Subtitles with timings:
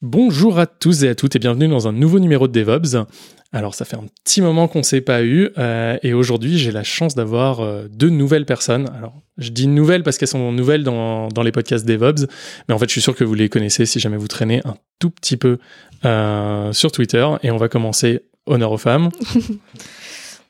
[0.00, 3.04] Bonjour à tous et à toutes et bienvenue dans un nouveau numéro de DevOps.
[3.50, 6.70] Alors ça fait un petit moment qu'on ne s'est pas eu euh, et aujourd'hui j'ai
[6.70, 8.88] la chance d'avoir euh, deux nouvelles personnes.
[8.96, 12.28] Alors je dis nouvelles parce qu'elles sont nouvelles dans, dans les podcasts DevOps,
[12.68, 14.76] mais en fait je suis sûr que vous les connaissez si jamais vous traînez un
[15.00, 15.58] tout petit peu
[16.04, 19.10] euh, sur Twitter et on va commencer honneur aux femmes.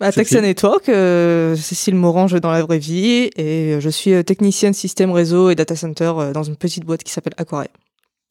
[0.01, 0.85] Bah, Network,
[1.57, 6.13] Cécile Morange dans la vraie vie, et je suis technicienne système réseau et data center
[6.33, 7.71] dans une petite boîte qui s'appelle Aquaret.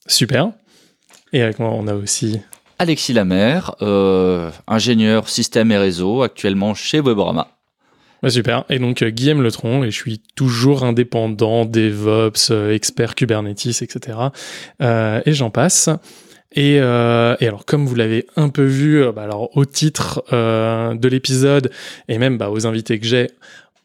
[0.08, 0.54] Super.
[1.34, 2.40] Et avec moi on a aussi
[2.80, 7.48] Alexis Lamère, euh, ingénieur système et réseau, actuellement chez Webrama.
[8.22, 8.66] Bah, super.
[8.70, 14.18] Et donc euh, Guillaume Letron, et je suis toujours indépendant, DevOps, euh, expert Kubernetes, etc.
[14.82, 15.90] Euh, et j'en passe.
[16.54, 20.96] Et, euh, et alors, comme vous l'avez un peu vu, bah, alors au titre euh,
[20.96, 21.72] de l'épisode
[22.08, 23.28] et même bah, aux invités que j'ai,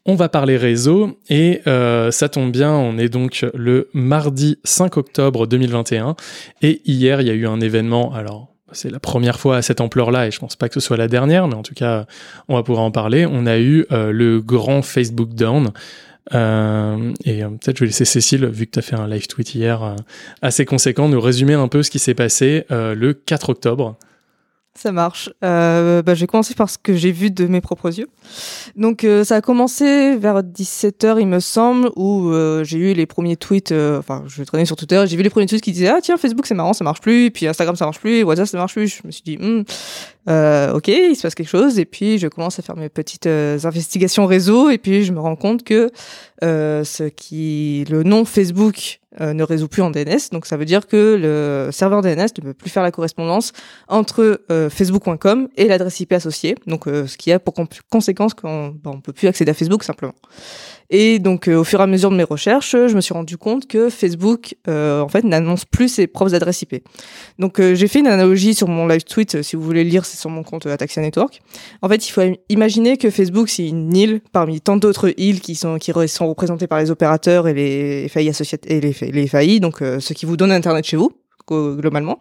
[0.05, 1.19] on va parler réseau.
[1.29, 6.15] Et euh, ça tombe bien, on est donc le mardi 5 octobre 2021.
[6.61, 8.13] Et hier, il y a eu un événement.
[8.13, 10.97] Alors, c'est la première fois à cette ampleur-là, et je pense pas que ce soit
[10.97, 12.05] la dernière, mais en tout cas,
[12.47, 13.25] on va pouvoir en parler.
[13.25, 15.71] On a eu euh, le grand Facebook Down.
[16.33, 19.55] Euh, et peut-être je vais laisser Cécile, vu que tu as fait un live tweet
[19.55, 19.95] hier
[20.41, 23.97] assez conséquent, nous résumer un peu ce qui s'est passé le 4 octobre.
[24.75, 25.29] Ça marche.
[25.43, 28.07] Euh, bah, je vais commencer par ce que j'ai vu de mes propres yeux.
[28.75, 33.05] Donc, euh, ça a commencé vers 17h, il me semble, où euh, j'ai eu les
[33.05, 33.71] premiers tweets.
[33.71, 36.17] euh, Enfin, je traînais sur Twitter, j'ai vu les premiers tweets qui disaient Ah, tiens,
[36.17, 37.29] Facebook, c'est marrant, ça marche plus.
[37.29, 38.23] Puis Instagram, ça marche plus.
[38.23, 38.87] WhatsApp, ça marche plus.
[38.87, 39.61] Je me suis dit Hmm,
[40.29, 41.79] euh, Ok, il se passe quelque chose.
[41.79, 44.69] Et puis, je commence à faire mes petites euh, investigations réseau.
[44.69, 45.91] Et puis, je me rends compte que
[46.43, 50.29] euh, ce qui, le nom Facebook euh, ne résout plus en DNS.
[50.31, 53.51] Donc, ça veut dire que le serveur DNS ne peut plus faire la correspondance
[53.87, 56.55] entre euh, facebook.com et l'adresse IP associée.
[56.67, 59.53] Donc, euh, ce qui a pour con- conséquence qu'on bah, on peut plus accéder à
[59.53, 60.15] Facebook simplement.
[60.95, 63.35] Et donc, euh, au fur et à mesure de mes recherches, je me suis rendu
[63.35, 66.83] compte que Facebook, euh, en fait, n'annonce plus ses propres adresses IP.
[67.39, 69.33] Donc, euh, j'ai fait une analogie sur mon live tweet.
[69.33, 71.41] euh, Si vous voulez lire, c'est sur mon compte euh, Ataxia Network.
[71.81, 75.41] En fait, il faut im- imaginer que Facebook, c'est une île parmi tant d'autres îles
[75.41, 78.29] qui sont qui sont représentées par les opérateurs et les FAI
[78.67, 81.11] et les, les FAI, donc euh, ceux qui vous donnent Internet chez vous,
[81.49, 82.19] globalement.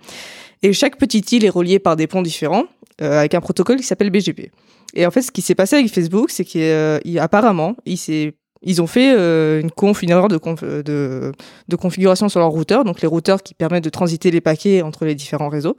[0.62, 2.65] Et chaque petite île est reliée par des ponts différents
[3.03, 4.50] euh, avec un protocole qui s'appelle BGP.
[4.94, 8.87] Et en fait, ce qui s'est passé avec Facebook, c'est qu'apparemment, il s'est ils ont
[8.87, 11.33] fait euh, une conf, une erreur de, conf- de,
[11.77, 15.15] configuration sur leur routeur, donc les routeurs qui permettent de transiter les paquets entre les
[15.15, 15.77] différents réseaux.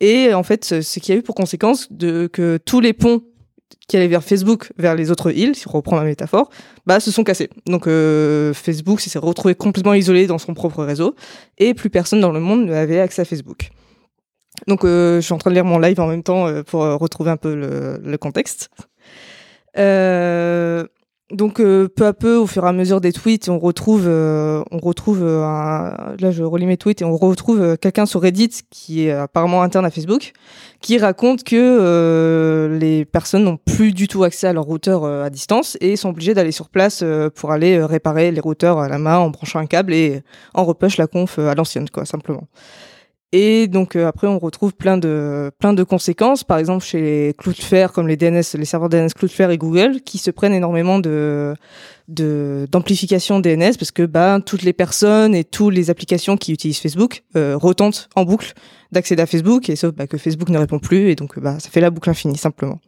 [0.00, 3.22] Et en fait, ce, qui a eu pour conséquence que tous les ponts
[3.88, 6.50] qui allaient vers Facebook, vers les autres îles, si on reprend la métaphore,
[6.86, 7.50] bah, se sont cassés.
[7.66, 11.14] Donc euh, Facebook s'est retrouvé complètement isolé dans son propre réseau,
[11.58, 13.70] et plus personne dans le monde n'avait accès à Facebook.
[14.68, 16.82] Donc euh, je suis en train de lire mon live en même temps euh, pour
[16.82, 18.70] euh, retrouver un peu le, le contexte.
[19.76, 20.86] Euh,
[21.30, 24.62] donc euh, peu à peu, au fur et à mesure des tweets, on retrouve, euh,
[24.70, 25.40] on retrouve euh,
[26.18, 29.62] là je relis mes tweets et on retrouve euh, quelqu'un sur Reddit qui est apparemment
[29.62, 30.32] interne à Facebook,
[30.82, 35.30] qui raconte que euh, les personnes n'ont plus du tout accès à leur routeur à
[35.30, 37.02] distance et sont obligées d'aller sur place
[37.34, 40.98] pour aller réparer les routeurs à la main en branchant un câble et en repush
[40.98, 42.48] la conf à l'ancienne quoi simplement.
[43.36, 46.44] Et donc euh, après, on retrouve plein de plein de conséquences.
[46.44, 50.18] Par exemple, chez les Cloudflare, comme les DNS, les serveurs DNS Cloudflare et Google, qui
[50.18, 51.52] se prennent énormément de
[52.06, 56.78] de d'amplification DNS parce que bah toutes les personnes et toutes les applications qui utilisent
[56.78, 58.52] Facebook euh, retentent en boucle
[58.92, 61.70] d'accéder à Facebook et sauf bah, que Facebook ne répond plus et donc bah ça
[61.70, 62.78] fait la boucle infinie simplement.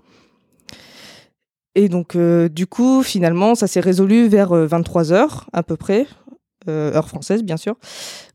[1.74, 6.02] Et donc euh, du coup finalement ça s'est résolu vers 23 heures à peu près
[6.02, 6.25] euh,
[6.68, 7.74] heure française bien sûr,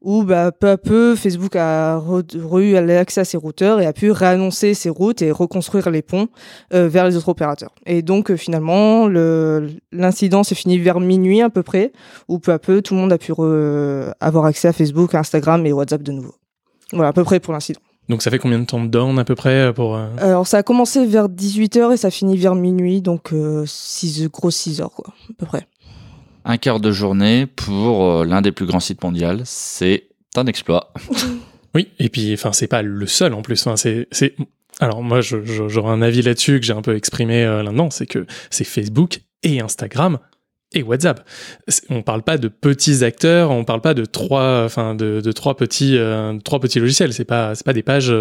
[0.02, 2.02] où bah, peu à peu Facebook a
[2.60, 6.28] eu accès à ses routeurs et a pu réannoncer ses routes et reconstruire les ponts
[6.74, 7.74] euh, vers les autres opérateurs.
[7.86, 11.92] Et donc euh, finalement le- l'incident s'est fini vers minuit à peu près,
[12.28, 13.32] où peu à peu tout le monde a pu
[14.20, 16.36] avoir accès à Facebook, Instagram et WhatsApp de nouveau.
[16.94, 17.80] Voilà à peu près pour l'incident.
[18.10, 19.96] Donc ça fait combien de temps de down à peu près pour...
[19.96, 24.28] euh, Alors ça a commencé vers 18h et ça finit vers minuit, donc euh, 6,
[24.30, 25.66] gros 6 heures quoi, à peu près.
[26.44, 30.94] Un quart de journée pour euh, l'un des plus grands sites mondiaux, c'est un exploit.
[31.74, 33.66] Oui, et puis enfin c'est pas le seul en plus.
[33.66, 34.36] Enfin, c'est
[34.82, 38.26] Alors moi, j'aurais un avis là-dessus que j'ai un peu exprimé euh, là-dedans, c'est que
[38.50, 40.20] c'est Facebook et Instagram
[40.74, 41.26] et WhatsApp.
[41.90, 45.98] On parle pas de petits acteurs, on parle pas de trois, enfin de, trois petits,
[45.98, 47.14] euh, trois petits logiciels.
[47.14, 48.14] C'est pas, c'est pas des pages,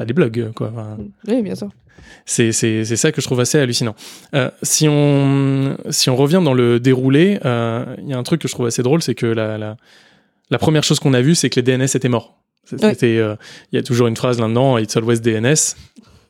[0.00, 0.70] pas des blogs quoi.
[0.72, 0.96] Enfin,
[1.28, 1.68] Oui, bien sûr.
[2.24, 3.94] c'est c'est c'est ça que je trouve assez hallucinant.
[4.34, 8.40] Euh, si on si on revient dans le déroulé, euh, il y a un truc
[8.40, 9.76] que je trouve assez drôle, c'est que la la,
[10.50, 12.38] la première chose qu'on a vue, c'est que les DNS étaient morts.
[12.72, 12.78] Ouais.
[12.90, 13.34] C'était euh,
[13.72, 15.76] il y a toujours une phrase là-dedans, It's always DNS.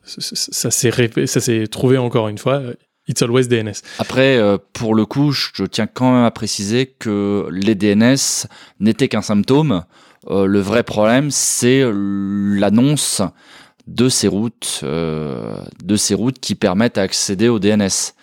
[0.03, 2.55] Ça s'est répé- ça s'est trouvé encore une fois.
[2.55, 2.73] euh,
[3.07, 3.73] It's always DNS.
[3.99, 8.47] Après, euh, pour le coup, je tiens quand même à préciser que les DNS
[8.79, 9.83] n'étaient qu'un symptôme.
[10.29, 13.21] Euh, le vrai problème, c'est l'annonce
[13.87, 18.13] de ces routes, euh, de ces routes qui permettent d'accéder au DNS.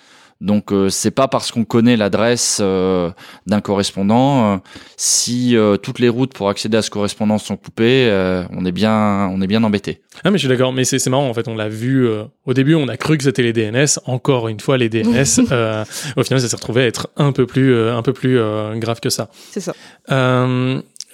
[0.41, 3.11] Donc, euh, c'est pas parce qu'on connaît l'adresse euh,
[3.47, 4.57] d'un correspondant, euh,
[4.97, 8.71] si euh, toutes les routes pour accéder à ce correspondant sont coupées, euh, on est
[8.71, 10.01] bien, on est bien embêté.
[10.23, 12.25] Ah mais je suis d'accord, mais c'est c'est marrant en fait, on l'a vu euh,
[12.47, 15.25] au début, on a cru que c'était les DNS, encore une fois les DNS.
[15.51, 15.85] euh,
[16.17, 18.77] au final, ça s'est retrouvé à être un peu plus, euh, un peu plus euh,
[18.77, 19.31] grave que ça.
[19.51, 19.75] C'est ça.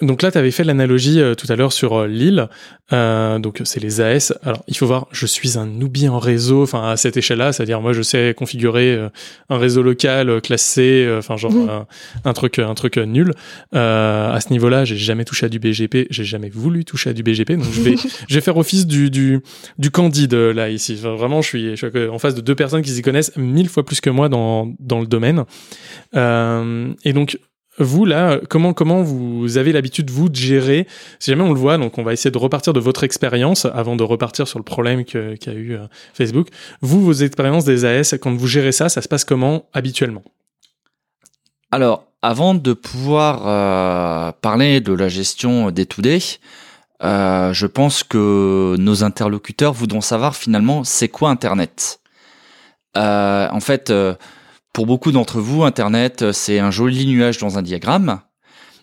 [0.01, 2.49] Donc là, tu avais fait l'analogie euh, tout à l'heure sur euh, Lille.
[2.93, 4.31] Euh, donc c'est les AS.
[4.43, 7.81] Alors il faut voir, je suis un newbie en réseau, enfin à cette échelle-là, c'est-à-dire
[7.81, 9.09] moi je sais configurer euh,
[9.49, 11.85] un réseau local euh, classé, enfin genre
[12.23, 13.33] un truc, un truc nul.
[13.73, 17.23] À ce niveau-là, j'ai jamais touché à du BGP, j'ai jamais voulu toucher à du
[17.23, 17.95] BGP, donc je vais,
[18.29, 19.41] je vais faire office du du
[19.79, 20.97] du candide là ici.
[20.99, 23.69] Enfin, vraiment, je suis, je suis en face de deux personnes qui s'y connaissent mille
[23.69, 25.45] fois plus que moi dans dans le domaine.
[26.13, 27.39] Et donc
[27.77, 30.87] vous là, comment comment vous avez l'habitude vous de gérer
[31.19, 33.95] Si jamais on le voit, donc on va essayer de repartir de votre expérience avant
[33.95, 36.47] de repartir sur le problème qu'a eu euh, Facebook.
[36.81, 40.23] Vous, vos expériences des AS, quand vous gérez ça, ça se passe comment habituellement?
[41.71, 46.19] Alors, avant de pouvoir euh, parler de la gestion des to-day,
[47.03, 51.99] euh, je pense que nos interlocuteurs voudront savoir finalement c'est quoi Internet?
[52.95, 53.91] En fait,
[54.75, 58.19] pour beaucoup d'entre vous, Internet, euh, c'est un joli nuage dans un diagramme.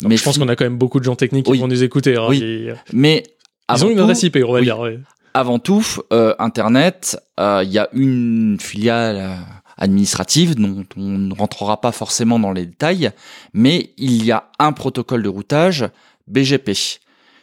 [0.02, 2.16] Mais je pense qu'on a quand même beaucoup de gens techniques qui vont nous écouter.
[2.16, 2.38] hein, Oui.
[2.40, 3.32] qui- Mais Ils
[3.74, 4.64] avant ont une tout- adresse IP, on va oui.
[4.64, 4.78] dire.
[4.80, 4.98] ouais.
[5.34, 9.34] Avant tout, euh, Internet, euh, il y a une filiale euh,
[9.76, 13.10] administrative dont on ne rentrera pas forcément dans les détails,
[13.52, 15.86] mais il y a un protocole de routage
[16.26, 16.72] BGP.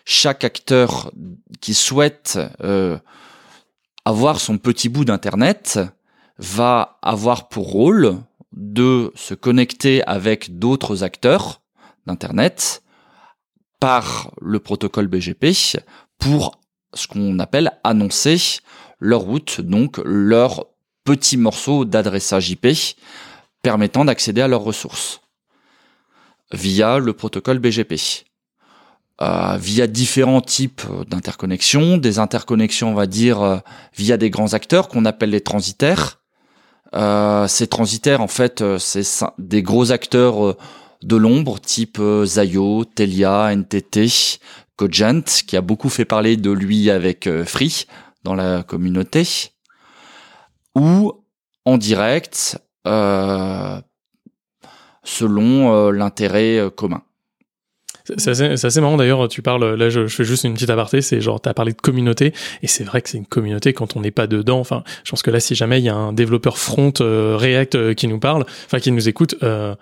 [0.05, 1.11] Chaque acteur
[1.61, 2.97] qui souhaite euh,
[4.05, 5.79] avoir son petit bout d'Internet
[6.39, 8.17] va avoir pour rôle
[8.51, 11.61] de se connecter avec d'autres acteurs
[12.05, 12.83] d'Internet
[13.79, 15.77] par le protocole BGP
[16.17, 16.59] pour
[16.93, 18.59] ce qu'on appelle annoncer
[18.99, 20.65] leur route, donc leur
[21.03, 22.67] petit morceau d'adressage IP
[23.61, 25.21] permettant d'accéder à leurs ressources
[26.51, 28.25] via le protocole BGP.
[29.21, 33.57] Euh, via différents types d'interconnexions, des interconnexions, on va dire, euh,
[33.97, 36.18] via des grands acteurs qu'on appelle les transitaires.
[36.95, 39.03] Euh, ces transitaires, en fait, euh, c'est
[39.37, 40.57] des gros acteurs euh,
[41.03, 44.39] de l'ombre, type Zayo, Telia, NTT,
[44.75, 47.85] Cogent, qui a beaucoup fait parler de lui avec Free
[48.23, 49.51] dans la communauté,
[50.75, 51.13] ou
[51.65, 53.79] en direct, euh,
[55.03, 57.01] selon l'intérêt commun.
[58.17, 61.21] C'est- assez, marrant d'ailleurs, tu parles, là je, je fais juste une petite aparté, c'est
[61.21, 62.33] genre, t'as parlé de communauté,
[62.63, 65.21] et c'est vrai que c'est une communauté quand on n'est pas dedans, enfin, je pense
[65.21, 68.19] que là si jamais il y a un développeur front euh, React euh, qui nous
[68.19, 69.75] parle, enfin qui nous écoute, euh,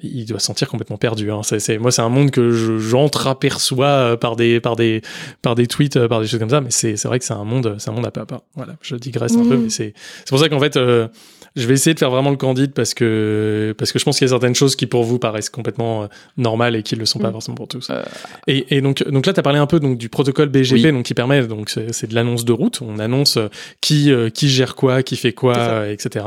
[0.00, 1.30] il doit se sentir complètement perdu.
[1.30, 1.40] Hein.
[1.42, 5.02] C'est, moi c'est un monde que je, j'entre-aperçois euh, par des, par, des,
[5.40, 7.44] par des tweets, euh, par des choses comme ça, mais c'est, vrai que c'est un
[7.44, 8.26] monde, c'est un monde à part.
[8.54, 10.78] Voilà, je digresse un peu, mais c'est, c'est pour ça qu'en fait...
[11.56, 14.26] je vais essayer de faire vraiment le candide parce que parce que je pense qu'il
[14.26, 16.06] y a certaines choses qui pour vous paraissent complètement euh,
[16.36, 17.32] normales et qui ne le sont pas Mm.
[17.32, 17.88] forcément pour tous.
[17.90, 18.02] Euh,
[18.46, 20.92] Et, et donc donc là tu as parlé un peu donc du protocole BGP Oui.
[20.92, 23.48] donc qui permet donc c'est de l'annonce de route, on annonce euh,
[23.80, 26.24] qui euh, qui gère quoi, qui fait quoi, euh, etc.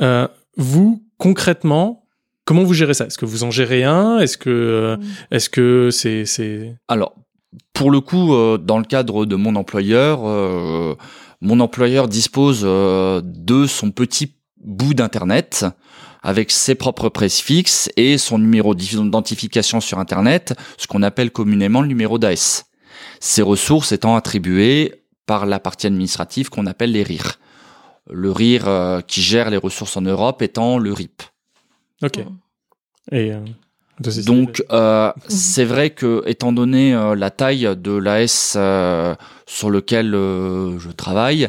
[0.00, 2.04] Euh, vous concrètement
[2.44, 3.06] comment vous gérez ça?
[3.06, 4.18] Est-ce que vous en gérez un?
[4.18, 5.02] Est-ce que euh, Mm.
[5.32, 7.14] est-ce que c'est c'est Alors,
[7.72, 10.94] pour le coup, euh, dans le cadre de mon employeur, euh,
[11.40, 15.66] mon employeur dispose euh, de son petit bout d'internet
[16.22, 21.88] avec ses propres préfixes et son numéro d'identification sur internet, ce qu'on appelle communément le
[21.88, 22.64] numéro d'AS.
[23.20, 27.38] Ces ressources étant attribuées par la partie administrative qu'on appelle les RIR.
[28.10, 31.22] Le RIR euh, qui gère les ressources en Europe étant le RIP.
[32.02, 32.18] OK.
[33.10, 33.40] Et euh,
[34.26, 39.14] Donc, euh, c'est vrai que, étant donné euh, la taille de l'AS euh,
[39.46, 41.48] sur lequel euh, je travaille,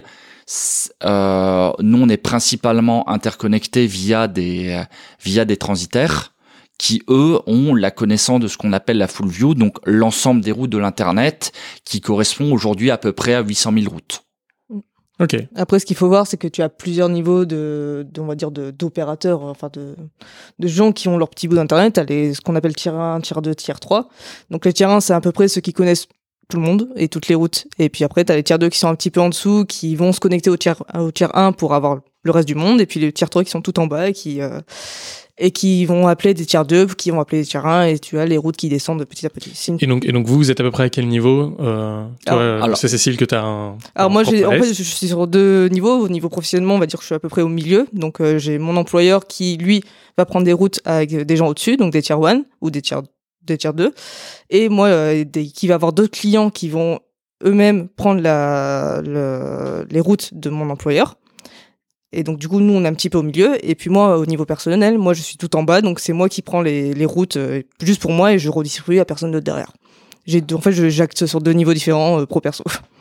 [1.04, 4.84] euh, nous on est principalement interconnectés via des euh,
[5.24, 6.34] via des transitaires
[6.78, 10.52] qui eux ont la connaissance de ce qu'on appelle la full view, donc l'ensemble des
[10.52, 11.52] routes de l'internet,
[11.86, 14.26] qui correspond aujourd'hui à peu près à 800 000 routes.
[15.20, 15.36] Ok.
[15.56, 18.36] Après, ce qu'il faut voir, c'est que tu as plusieurs niveaux de, de on va
[18.36, 19.96] dire, de d'opérateurs, enfin de,
[20.58, 21.94] de gens qui ont leur petit bout d'internet.
[21.94, 24.10] T'as les ce qu'on appelle tier 1, tier 2, tier 3.
[24.50, 26.08] Donc les tier 1, c'est à peu près ceux qui connaissent
[26.50, 27.68] tout le monde et toutes les routes.
[27.80, 29.96] Et puis après, t'as les tier 2 qui sont un petit peu en dessous, qui
[29.96, 32.82] vont se connecter au tier, au tier 1 pour avoir le reste du monde.
[32.82, 34.60] Et puis les tier 3 qui sont tout en bas et qui, euh,
[35.38, 38.20] et qui vont appeler des tier 2, qui vont appeler des tier 1, et tu
[38.20, 39.52] as les routes qui descendent de petit à petit.
[39.80, 42.76] Et donc, et donc vous, vous êtes à peu près à quel niveau euh, euh,
[42.76, 43.78] c'est Cécile que tu as un.
[43.96, 45.98] Alors un moi, j'ai, en fait, je suis sur deux niveaux.
[45.98, 47.88] Au niveau professionnellement, on va dire que je suis à peu près au milieu.
[47.94, 49.84] Donc euh, j'ai mon employeur qui, lui,
[50.18, 52.98] va prendre des routes avec des gens au-dessus, donc des tier 1 ou des tier,
[53.46, 53.94] des tier 2.
[54.50, 57.00] Et moi, euh, qui va avoir d'autres clients qui vont
[57.44, 61.16] eux-mêmes prendre la, le- les routes de mon employeur.
[62.16, 63.58] Et donc du coup, nous, on est un petit peu au milieu.
[63.68, 65.82] Et puis moi, au niveau personnel, moi, je suis tout en bas.
[65.82, 69.00] Donc c'est moi qui prends les, les routes euh, juste pour moi et je redistribue
[69.00, 69.74] à personne d'autre derrière.
[70.26, 72.64] J'ai, en fait, j'acte sur deux niveaux différents, euh, pro-perso.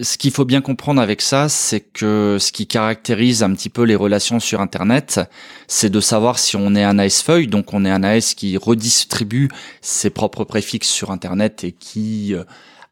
[0.00, 3.82] Ce qu'il faut bien comprendre avec ça, c'est que ce qui caractérise un petit peu
[3.82, 5.20] les relations sur Internet,
[5.68, 8.56] c'est de savoir si on est un AS feuille, donc on est un AS qui
[8.56, 9.48] redistribue
[9.82, 12.44] ses propres préfixes sur Internet et qui euh,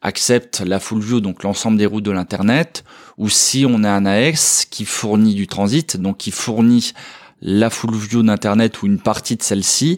[0.03, 2.85] accepte la full view, donc l'ensemble des routes de l'Internet,
[3.17, 6.93] ou si on est un AS qui fournit du transit, donc qui fournit
[7.41, 9.97] la full view d'Internet ou une partie de celle-ci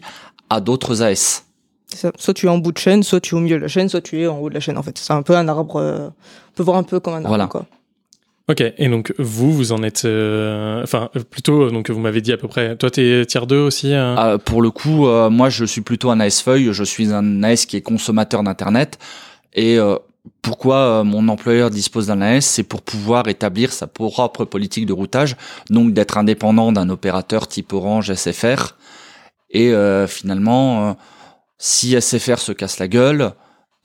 [0.49, 1.43] à d'autres AS.
[1.95, 2.11] Ça.
[2.17, 3.89] Soit tu es en bout de chaîne, soit tu es au milieu de la chaîne,
[3.89, 4.97] soit tu es en haut de la chaîne en fait.
[4.97, 7.47] C'est un peu un arbre, euh, on peut voir un peu comme un arbre Voilà.
[7.47, 7.65] quoi.
[8.49, 10.03] Ok, et donc vous, vous en êtes.
[10.03, 12.75] euh, Enfin, euh, plutôt, donc vous m'avez dit à peu près.
[12.75, 14.17] Toi, t'es tier 2 aussi euh?
[14.17, 16.73] Euh, pour le coup, euh, moi, je suis plutôt un AS feuille.
[16.73, 18.99] Je suis un AS qui est consommateur d'internet.
[19.53, 19.95] Et euh,
[20.41, 24.93] pourquoi euh, mon employeur dispose d'un AS, c'est pour pouvoir établir sa propre politique de
[24.93, 25.37] routage,
[25.69, 28.75] donc d'être indépendant d'un opérateur type Orange, SFR.
[29.51, 30.93] Et euh, finalement, euh,
[31.65, 33.31] si SFR se casse la gueule,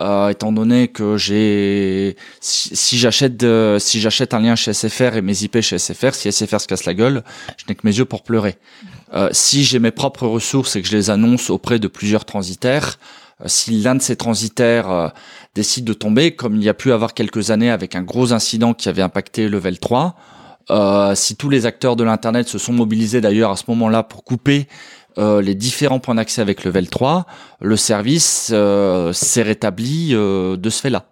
[0.03, 5.17] euh, étant donné que j'ai, si, si j'achète, de- si j'achète un lien chez SFR
[5.17, 7.23] et mes IP chez SFR, si SFR se casse la gueule,
[7.57, 8.57] je n'ai que mes yeux pour pleurer.
[9.15, 12.99] Euh, si j'ai mes propres ressources et que je les annonce auprès de plusieurs transitaires,
[13.41, 15.09] euh, si l'un de ces transitaires euh,
[15.55, 18.75] décide de tomber, comme il y a pu avoir quelques années avec un gros incident
[18.75, 20.17] qui avait impacté Level 3,
[20.71, 24.25] euh, si tous les acteurs de l'Internet se sont mobilisés d'ailleurs à ce moment-là pour
[24.25, 24.67] couper
[25.19, 27.27] euh, les différents points d'accès avec Level 3,
[27.61, 31.07] le service euh, s'est rétabli euh, de ce fait-là.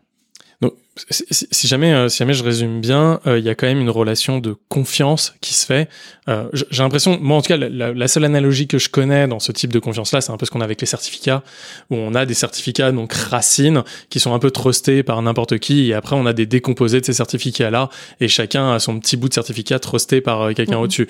[0.62, 0.72] Donc,
[1.10, 3.66] si, si- si jamais, euh, si jamais je résume bien, euh, il y a quand
[3.66, 5.90] même une relation de confiance qui se fait.
[6.30, 9.52] Euh, J'ai l'impression, moi en tout cas, la- seule analogie que je connais dans ce
[9.52, 11.42] type de confiance-là, c'est un peu ce qu'on a avec les certificats,
[11.90, 15.90] où on a des certificats donc racines qui sont un peu trustés par n'importe qui,
[15.90, 19.28] et après on a des décomposés de ces certificats-là, et chacun a son petit bout
[19.28, 20.82] de certificat trusté par euh, quelqu'un Mhm.
[20.84, 21.08] au-dessus.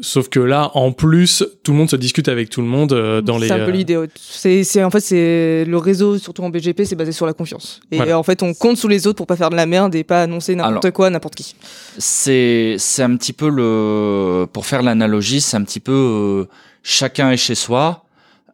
[0.00, 3.20] Sauf que là, en plus, tout le monde se discute avec tout le monde euh,
[3.20, 3.48] dans les.
[3.48, 3.96] C'est un peu euh, l'idée.
[3.96, 4.08] ouais.
[4.16, 7.80] C'est, c'est en fait c'est le réseau surtout en BGP, c'est basé sur la confiance.
[7.90, 8.16] Et Voilà.
[8.16, 10.22] en fait, on compte sur les autres pour pas faire de la merde et pas
[10.22, 11.56] annoncer n'importe Alors- quoi à n'importe qui.
[11.98, 16.44] c'est c'est un petit peu le pour faire l'analogie c'est un petit peu euh,
[16.84, 18.04] chacun est chez soi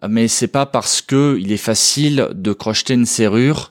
[0.09, 3.71] mais c'est pas parce que il est facile de crocheter une serrure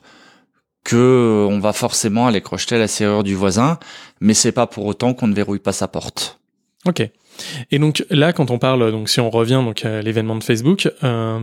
[0.83, 3.79] que on va forcément aller crocheter la serrure du voisin
[4.19, 6.39] mais c'est pas pour autant qu'on ne verrouille pas sa porte
[6.85, 7.09] Ok.
[7.71, 10.89] Et donc là, quand on parle, donc si on revient donc à l'événement de Facebook,
[11.03, 11.39] euh,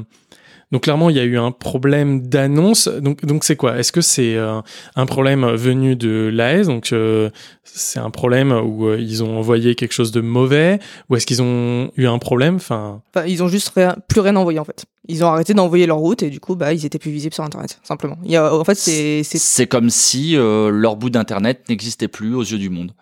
[0.72, 2.86] donc clairement il y a eu un problème d'annonce.
[2.88, 3.76] Donc donc c'est quoi?
[3.78, 4.60] Est-ce que c'est euh,
[4.94, 6.66] un problème venu de l'AS?
[6.68, 7.30] Donc euh,
[7.64, 10.78] c'est un problème où euh, ils ont envoyé quelque chose de mauvais?
[11.08, 12.54] Ou est-ce qu'ils ont eu un problème?
[12.56, 14.84] Enfin, Enfin, ils ont juste rien- plus rien envoyé en fait.
[15.08, 17.42] Ils ont arrêté d'envoyer leur route et du coup, bah, ils étaient plus visibles sur
[17.42, 18.16] Internet, simplement.
[18.22, 22.06] Il y a, en fait, c'est, c'est c'est comme si euh, leur bout d'internet n'existait
[22.06, 22.92] plus aux yeux du monde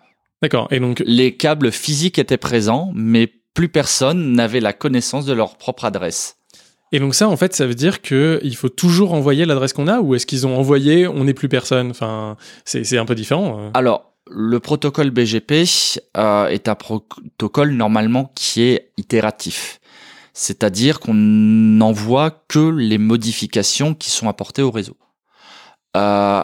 [0.41, 0.67] d'accord.
[0.71, 5.57] Et donc les câbles physiques étaient présents mais plus personne n'avait la connaissance de leur
[5.57, 6.37] propre adresse
[6.91, 9.87] et donc ça en fait ça veut dire que il faut toujours envoyer l'adresse qu'on
[9.87, 11.91] a ou est-ce qu'ils ont envoyé on n'est plus personne?
[11.91, 13.59] Enfin c'est c'est un peu différent.
[13.59, 13.69] euh.
[13.73, 15.65] Alors, le protocole BGP
[16.17, 19.79] euh, est un protocole normalement qui est itératif.
[20.33, 24.95] C'est-à-dire qu'on n'envoie que les modifications qui sont apportées au réseau.
[25.97, 26.43] Euh,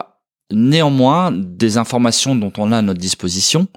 [0.52, 3.68] néanmoins, des informations dont on a à notre disposition,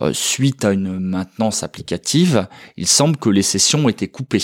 [0.00, 4.42] euh, suite à une maintenance applicative, il semble que les sessions ont été coupées.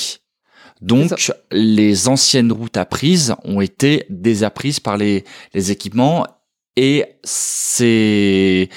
[0.81, 1.13] Donc,
[1.51, 6.25] les anciennes routes apprises ont été désapprises par les, les équipements
[6.77, 8.69] et ces,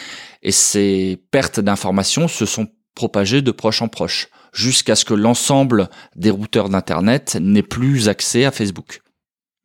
[0.41, 5.89] et ces pertes d'informations se sont propagées de proche en proche jusqu'à ce que l'ensemble
[6.15, 9.01] des routeurs d'Internet n'aient plus accès à Facebook.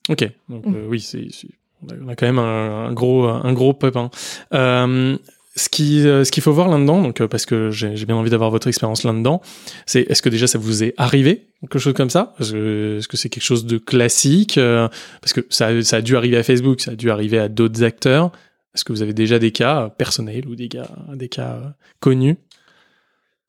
[0.09, 1.49] Ok, donc euh, oui, c'est, c'est-
[1.83, 4.11] on a- quand même un, gros, un gros pépin.
[4.54, 5.16] Euh,
[5.56, 8.28] ce qui, euh, ce qu'il faut voir là-dedans, donc euh, parce que j'ai, bien envie
[8.28, 9.40] d'avoir votre expérience là-dedans,
[9.87, 12.35] c'est est-ce que déjà ça vous est arrivé quelque chose comme ça?
[12.38, 16.42] Est-ce que, c'est quelque chose de classique Parce que ça, ça a dû arriver à
[16.42, 18.30] Facebook, ça a dû arriver à d'autres acteurs.
[18.75, 22.37] Est-ce que vous avez déjà des cas personnels ou des cas, des cas connus?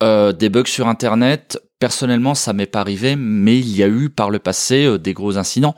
[0.02, 4.30] Des bugs sur Internet, personnellement, ça m'est pas arrivé, mais il y a eu par
[4.30, 5.76] le passé des gros incidents.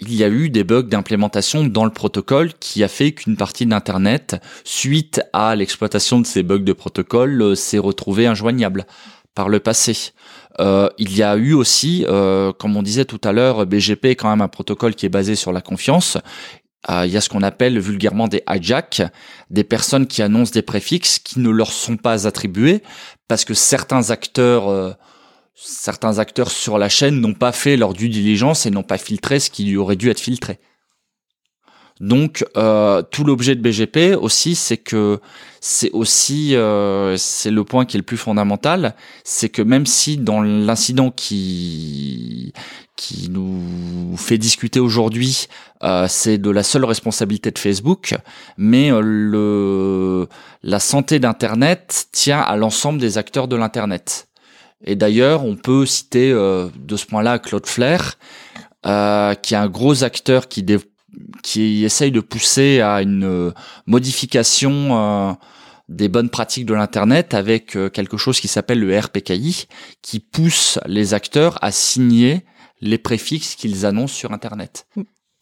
[0.00, 3.66] Il y a eu des bugs d'implémentation dans le protocole qui a fait qu'une partie
[3.66, 8.86] d'Internet, suite à l'exploitation de ces bugs de protocole, euh, s'est retrouvée injoignable
[9.34, 10.12] par le passé.
[10.60, 14.16] Euh, il y a eu aussi, euh, comme on disait tout à l'heure, BGP est
[14.16, 16.18] quand même un protocole qui est basé sur la confiance.
[16.90, 19.02] Euh, il y a ce qu'on appelle vulgairement des hijacks,
[19.50, 22.82] des personnes qui annoncent des préfixes qui ne leur sont pas attribués
[23.26, 24.96] parce que certains acteurs,
[25.60, 29.40] certains acteurs sur la chaîne n'ont pas fait leur due diligence et n'ont pas filtré
[29.40, 30.58] ce qui aurait dû être filtré.
[32.00, 35.18] Donc euh, tout l'objet de BGP aussi, c'est que
[35.60, 40.16] c'est aussi euh, c'est le point qui est le plus fondamental, c'est que même si
[40.16, 42.52] dans l'incident qui
[42.94, 45.48] qui nous fait discuter aujourd'hui,
[45.82, 48.14] euh, c'est de la seule responsabilité de Facebook,
[48.56, 48.90] mais
[50.62, 54.27] la santé d'internet tient à l'ensemble des acteurs de l'internet.
[54.84, 58.14] Et d'ailleurs, on peut citer euh, de ce point-là Cloudflare,
[58.86, 60.78] euh, qui est un gros acteur qui dé-
[61.42, 63.50] qui essaye de pousser à une euh,
[63.86, 64.70] modification
[65.30, 65.32] euh,
[65.88, 69.66] des bonnes pratiques de l'internet avec euh, quelque chose qui s'appelle le RPKI,
[70.02, 72.44] qui pousse les acteurs à signer
[72.80, 74.86] les préfixes qu'ils annoncent sur internet.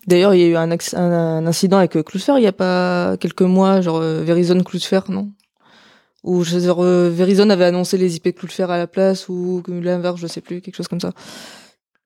[0.07, 3.16] D'ailleurs, il y a eu un, un- un incident avec Cloudflare il y a pas
[3.19, 5.33] quelques mois, genre Verizon Cloudflare, non?
[6.26, 10.21] Ou je- euh, Verizon avait annoncé les IP de Cloudflare à la place ou l'inverse,
[10.21, 11.12] je sais plus, quelque chose comme ça.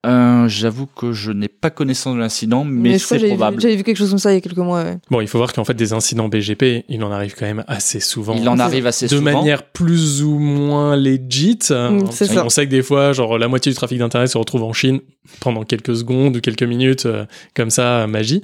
[0.03, 3.61] Euh, J'avoue que je n'ai pas connaissance de l'incident, mais, c'est que j'avais vu- probable.
[3.61, 4.83] J'avais vu quelque chose comme ça il y a quelques mois.
[4.83, 4.97] Ouais.
[5.11, 7.99] Bon, il faut voir qu'en fait, des incidents BGP, il en arrive quand même assez
[7.99, 8.33] souvent.
[8.33, 9.31] Il en arrive assez de souvent.
[9.31, 11.59] manière plus ou moins legit.
[11.69, 12.43] Mm, c'est ça.
[12.45, 15.01] On sait que des fois, genre la moitié du trafic d'internet se retrouve en Chine
[15.39, 18.41] pendant quelques secondes ou quelques minutes, euh, comme ça, magie.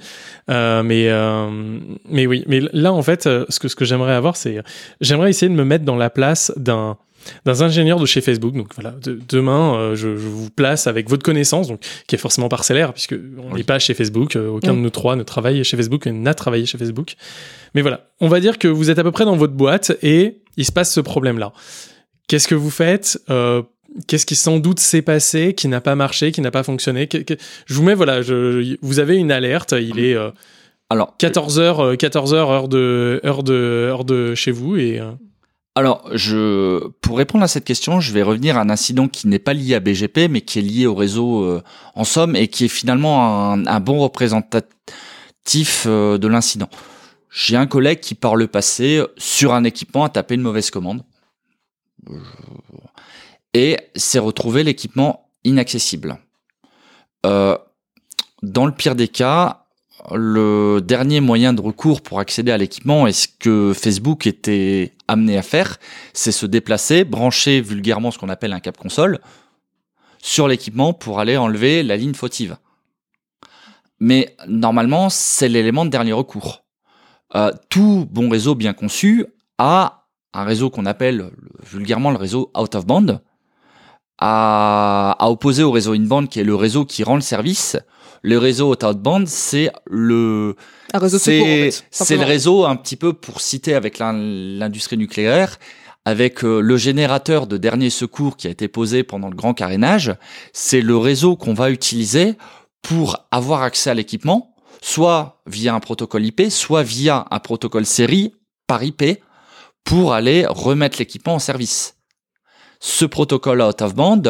[0.51, 1.49] Euh, mais euh,
[2.07, 4.61] mais oui, mais là en fait, ce que ce que j'aimerais avoir, c'est
[5.01, 6.97] j'aimerais essayer de me mettre dans la place d'un
[7.45, 8.55] d'un ingénieur de chez Facebook.
[8.55, 12.19] Donc voilà, de- demain, euh, je, je vous place avec votre connaissance, donc qui est
[12.19, 14.35] forcément parcellaire, puisque on n'est pas chez Facebook.
[14.35, 14.77] euh, aucun Mm.
[14.77, 17.15] de nous trois ne travaille chez Facebook et n'a travaillé chez Facebook.
[17.75, 20.41] Mais voilà, on va dire que vous êtes à peu près dans votre boîte et
[20.57, 21.53] il se passe ce problème-là.
[22.27, 23.61] Qu'est-ce que vous faites Euh,
[24.07, 27.07] Qu'est-ce qui sans doute s'est passé, qui n'a pas marché, qui n'a pas fonctionné?
[27.07, 27.33] Que- que-
[27.65, 30.29] Je vous mets, voilà, je, vous avez une alerte, il est euh,
[30.91, 34.99] Alors, 14h, 14h heure de, heure, de, heure de chez vous et...
[35.77, 36.09] Alors,
[37.01, 39.75] pour répondre à cette question, je vais revenir à un incident qui n'est pas lié
[39.75, 41.61] à BGP, mais qui est lié au réseau euh,
[41.93, 46.67] en somme et qui est finalement un, bon représentatif euh, de l'incident.
[47.29, 51.03] J'ai un collègue qui, par le passé, sur un équipement, a tapé une mauvaise commande
[52.09, 52.17] Euh,
[53.53, 56.17] et s'est retrouvé l'équipement inaccessible.
[57.23, 59.67] Dans le pire des cas,
[60.11, 65.37] le dernier moyen de recours pour accéder à l'équipement et ce que Facebook était amené
[65.37, 65.77] à faire,
[66.13, 69.19] c'est se déplacer, brancher vulgairement ce qu'on appelle un cap console
[70.19, 72.57] sur l'équipement pour aller enlever la ligne fautive.
[73.99, 76.63] Mais normalement, c'est l'élément de dernier recours.
[77.35, 79.25] Euh, tout bon réseau bien conçu
[79.57, 81.31] a un réseau qu'on appelle le-
[81.63, 83.21] vulgairement le réseau out of band,
[84.19, 87.77] à, à opposer au réseau in-band qui est le réseau qui rend le service.
[88.21, 90.55] Le réseau out of band, c'est le
[90.93, 91.19] Un réseau en
[91.91, 95.57] c'est fait, le réseau un petit peu pour citer avec l'in- l'industrie nucléaire,
[96.05, 100.15] avec euh, le générateur de dernier secours qui a été posé pendant le grand carénage.
[100.53, 102.35] C'est le réseau qu'on va utiliser
[102.81, 108.33] pour avoir accès à l'équipement, soit via un protocole IP, soit via un protocole série
[108.67, 109.03] par IP,
[109.83, 111.95] pour aller remettre l'équipement en service.
[112.79, 114.21] Ce protocole out of band,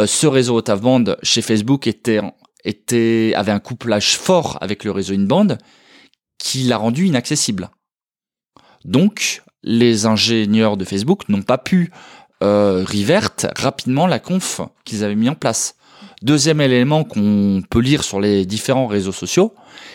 [0.00, 2.20] euh, ce réseau out of band chez Facebook était,
[2.64, 5.58] était, avait un couplage fort avec le réseau in-band
[6.38, 7.70] qui l'a rendu inaccessible.
[8.84, 11.90] Donc, les ingénieurs de Facebook n'ont pas pu
[12.42, 12.84] euh,
[13.56, 15.76] rapidement la conf qu'ils avaient mis en place.
[16.22, 19.54] Deuxième élément qu'on peut lire sur les différents réseaux sociaux,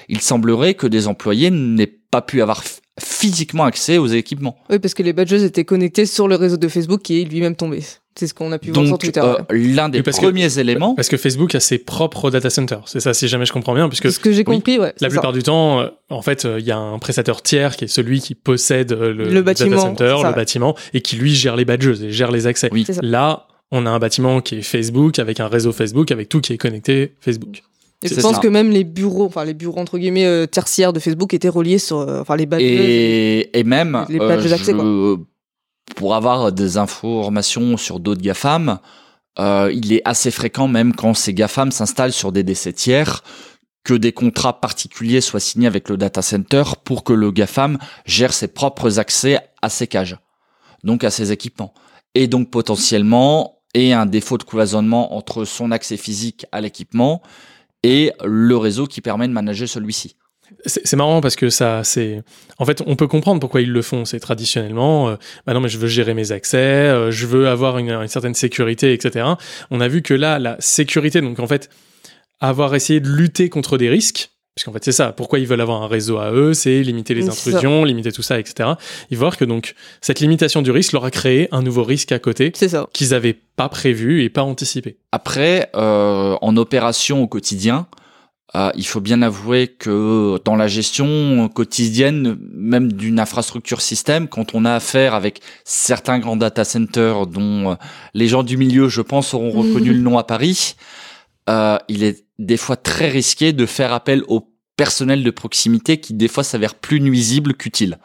[0.09, 2.63] il semblerait que des employés n'aient pas pu avoir
[2.99, 4.57] physiquement accès aux équipements.
[4.69, 7.55] Oui, parce que les badges étaient connectés sur le réseau de Facebook qui est lui-même
[7.55, 7.81] tombé.
[8.15, 9.21] C'est ce qu'on a pu voir sur Donc, Twitter.
[9.21, 12.81] euh, l'un des que- premiers éléments, Parce que Facebook a ses propres data centers.
[12.85, 14.93] C'est ça, si jamais je comprends bien, puisque C'est ce que j'ai oui, compris, ouais.
[14.99, 15.37] la plupart ça.
[15.37, 18.19] du temps, euh, en fait, euh, il y a un prestataire tiers qui est celui
[18.19, 20.29] qui possède euh, le, Le bâtiment, data center, ça.
[20.31, 22.67] le bâtiment, et qui lui gère les badges et gère les accès.
[22.73, 22.85] Oui.
[23.01, 26.51] Là, on a un bâtiment qui est Facebook avec un réseau Facebook avec tout qui
[26.53, 27.61] est connecté Facebook.
[28.01, 28.41] Et je pense ça.
[28.41, 31.79] que même les bureaux, enfin les bureaux entre guillemets euh, tertiaires de Facebook étaient reliés
[31.79, 32.61] sur, euh, enfin les badges.
[32.61, 34.73] et, et même les euh, d'accès,
[35.95, 38.79] pour avoir des informations sur d'autres GAFAM,
[39.37, 43.23] il est assez fréquent même quand ces GAFAM s'installent sur des décès tiers
[43.83, 48.33] que des contrats particuliers soient signés avec le data center pour que le GAFAM gère
[48.33, 50.17] ses propres accès à ses cages,
[50.83, 51.73] donc à ses équipements.
[52.15, 57.21] Et donc potentiellement, et un défaut de cloisonnement entre son accès physique à l'équipement
[57.83, 60.15] et le réseau qui permet de manager celui-ci.
[60.65, 62.23] C'est marrant parce que ça, c'est.
[62.57, 64.03] En fait, on peut comprendre pourquoi ils le font.
[64.05, 65.15] C'est traditionnellement, euh,
[65.45, 68.33] bah non, mais je veux gérer mes accès, euh, je veux avoir une, une, certaine
[68.33, 69.27] sécurité, etc.
[69.69, 71.69] On a vu que là, la sécurité, donc en fait,
[72.39, 75.13] avoir essayé de lutter contre des risques, parce qu'en fait, c'est ça.
[75.13, 78.37] Pourquoi ils veulent avoir un réseau à eux, c'est limiter les intrusions, limiter tout ça,
[78.37, 78.71] etc.
[79.09, 82.19] Ils voient que donc cette limitation du risque leur a créé un nouveau risque à
[82.19, 82.51] côté
[82.91, 84.97] qu'ils n'avaient pas prévu et pas anticipé.
[85.13, 87.87] Après, euh, en opération au quotidien,
[88.55, 94.55] euh, il faut bien avouer que dans la gestion quotidienne, même d'une infrastructure système, quand
[94.55, 97.75] on a affaire avec certains grands data centers dont euh,
[98.13, 100.75] les gens du milieu, je pense, auront reconnu le nom à Paris,
[101.49, 104.39] euh, il est des fois très risqué de faire appel au
[104.79, 107.97] personnel de proximité qui des fois s'avère plus nuisible qu'utile.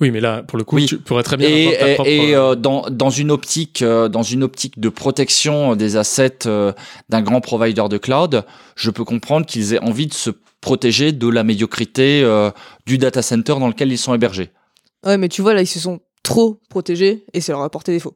[0.00, 0.86] Oui, mais là, pour le coup, Oui.
[0.86, 2.10] tu pourrais très bien Et, avoir ta propre...
[2.10, 6.72] et, euh, dans, dans une optique euh, dans une optique de protection des assets euh,
[7.08, 8.44] d'un grand provider de cloud,
[8.76, 12.50] je peux comprendre qu'ils aient envie de se protéger de la médiocrité euh,
[12.86, 14.50] du data center dans lequel ils sont hébergés.
[15.06, 17.92] Ouais, mais tu vois, là, ils se sont trop protégés et ça leur a porté
[17.92, 18.14] défaut.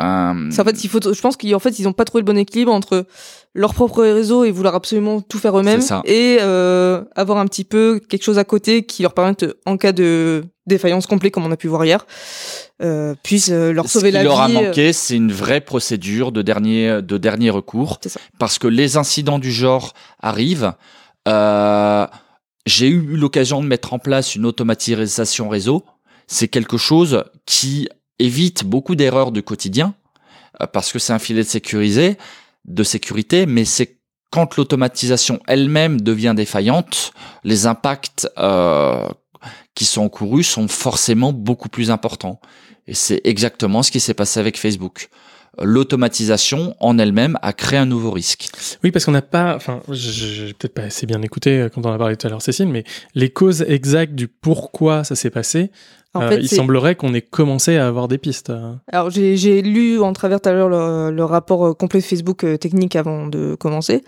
[0.00, 2.38] Euh, en fait, il faut, je pense qu'en fait, ils ont pas trouvé le bon
[2.38, 3.06] équilibre entre
[3.54, 8.00] leur propre réseau et vouloir absolument tout faire eux-mêmes et euh, avoir un petit peu
[8.08, 11.56] quelque chose à côté qui leur permette, en cas de défaillance complète, comme on a
[11.56, 12.06] pu voir hier,
[12.82, 14.56] euh, puisse euh, leur Ce sauver qui la leur a vie.
[14.56, 17.98] euh, manqué, c'est une vraie procédure de dernier, de dernier recours.
[18.38, 20.72] Parce que les incidents du genre arrivent.
[22.66, 25.84] J'ai eu l'occasion de mettre en place une automatisation réseau.
[26.26, 27.88] C'est quelque chose qui
[28.20, 29.94] évite beaucoup d'erreurs du quotidien,
[30.60, 32.16] euh, parce que c'est un filet de sécurisé,
[32.64, 33.98] de sécurité, mais c'est
[34.30, 39.08] quand l'automatisation elle-même devient défaillante, les impacts euh,
[39.74, 42.40] qui sont encourus sont forcément beaucoup plus importants.
[42.86, 45.08] Et c'est exactement ce qui s'est passé avec Facebook.
[45.58, 48.48] L'automatisation en elle-même a créé un nouveau risque.
[48.84, 51.92] Oui, parce qu'on n'a pas, enfin, j'ai peut-être pas assez bien écouté euh, quand on
[51.92, 55.70] a parlé tout à l'heure, Cécile, mais les causes exactes du pourquoi ça s'est passé,
[56.12, 58.50] En euh, fait, il semblerait qu'on ait commencé à avoir des pistes.
[58.50, 58.74] euh.
[58.90, 62.44] Alors j'ai lu en travers tout à l'heure le, le rapport euh, complet de Facebook
[62.58, 64.02] technique avant de commencer.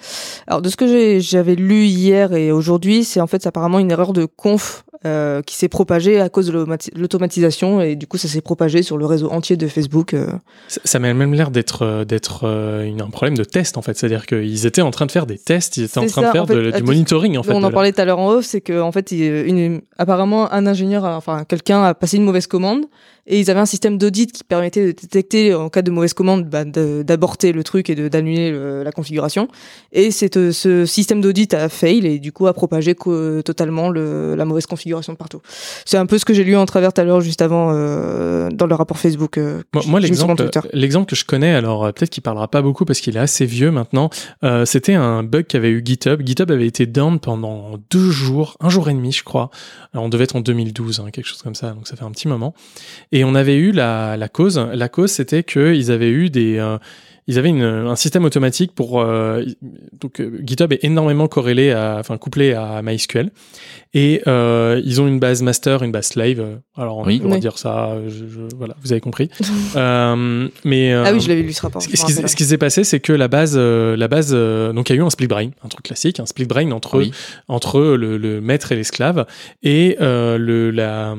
[0.48, 4.12] Alors de ce que j'avais lu hier et aujourd'hui, c'est en fait apparemment une erreur
[4.12, 8.40] de conf euh, qui s'est propagée à cause de l'automatisation et du coup ça s'est
[8.40, 10.14] propagé sur le réseau entier de Facebook.
[10.14, 10.26] euh.
[10.68, 13.96] Ça, ça m'a même l'air d'être euh, d'être euh, un problème de test en fait,
[13.96, 16.32] c'est-à-dire qu'ils étaient en train de faire des tests, ils étaient en train ça, de
[16.32, 17.52] faire en fait, de- à du tout- monitoring en fait.
[17.52, 19.82] on en la- parlait tout à l'heure en off, c'est que en fait, il- une,
[19.98, 22.84] apparemment un ingénieur, a- enfin quelqu'un a passé une mauvaise commande
[23.26, 26.44] et ils avaient un système d'audit qui permettait de détecter en cas de mauvaise commande
[26.48, 29.48] bah, d'aborter le truc et d'annuler le- la configuration.
[29.92, 32.94] Et c'est euh, ce système d'audit a fail et du coup a propagé
[33.44, 35.40] totalement le, la mauvaise configuration de partout.
[35.84, 38.48] C'est un peu ce que j'ai lu en travers tout à l'heure juste avant euh,
[38.50, 39.38] dans le rapport Facebook.
[39.38, 40.00] euh, Moi,
[40.72, 43.46] l'exemple que je connais, alors euh, peut-être qu'il parlera pas beaucoup parce qu'il est assez
[43.46, 44.10] vieux maintenant.
[44.44, 46.22] euh, c'était un bug qu'avait eu GitHub.
[46.24, 49.50] GitHub avait été down pendant deux jours, un jour et demi, je crois.
[49.92, 51.70] Alors, on devait être en 2012, hein, quelque chose comme ça.
[51.72, 52.54] Donc ça fait un petit moment.
[53.12, 54.58] Et on avait eu la, la cause.
[54.72, 56.78] La cause, c'était que ils avaient eu des euh,
[57.28, 59.44] ils avaient une, un système automatique pour euh,
[60.00, 63.30] donc euh, GitHub est énormément corrélé à enfin couplé à MySQL
[63.94, 67.20] et euh, ils ont une base master une base slave alors on va Oui.
[67.38, 69.30] dire ça je, je- voilà vous avez compris
[69.76, 71.80] euh, mais euh, Ah oui, je l'avais lu ce rapport.
[71.80, 72.28] ce qui, me ce qui- rappelle.
[72.28, 74.98] ce qui s'est passé, c'est que la base, euh, la base, euh, donc il y
[74.98, 77.12] a eu un split brain, un truc classique, un split brain entre Oui.
[77.46, 79.26] entre le, le maître et l'esclave,
[79.62, 81.14] et euh, le la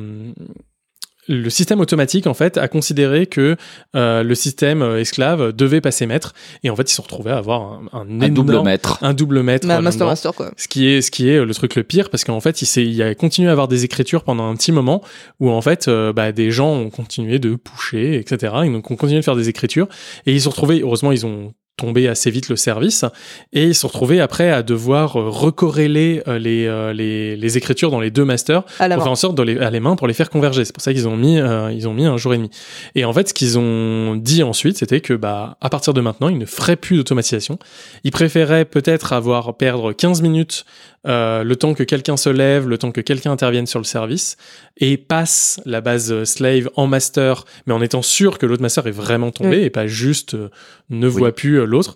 [1.27, 3.55] le système automatique en fait a considéré que
[3.95, 6.33] euh, le système euh, esclave devait passer maître
[6.63, 8.97] et en fait ils se sont retrouvés à avoir un, un, Un double maître.
[9.01, 10.51] un double maître Ma- euh, master master quoi.
[10.57, 12.85] Ce qui est, ce qui est le truc le pire, parce qu'en fait, il, s'est-
[12.85, 15.01] il a continué à avoir des écritures pendant un petit moment,
[15.39, 18.53] où en fait, euh, bah, des gens ont continué de pusher, etc.
[18.65, 19.87] Et donc, on continué de faire des écritures,
[20.25, 23.03] et ils se sont retrouvés, heureusement, ils ont tombé assez vite le service,
[23.51, 27.57] et ils se sont retrouvés après à devoir euh, recorréler euh, les, euh, les, les
[27.57, 29.95] écritures dans les deux masters, À pour faire en sorte de les, à les mains
[29.95, 30.65] pour les faire converger.
[30.65, 32.51] C'est pour ça qu'ils ont mis, euh, ils ont mis un jour et demi.
[32.95, 36.29] Et en fait, ce qu'ils ont dit ensuite, c'était que, bah, à partir de maintenant,
[36.29, 37.57] ils ne feraient plus d'automatisation.
[38.03, 40.65] Ils préféraient peut-être avoir perdre 15 minutes
[41.05, 44.37] euh, le temps que quelqu'un se lève, le temps que quelqu'un intervienne sur le service
[44.77, 48.91] et passe la base slave en master, mais en étant sûr que l'autre master est
[48.91, 49.63] vraiment tombé Oui.
[49.63, 50.49] et pas juste euh,
[50.89, 51.95] ne voit plus euh, l'autre.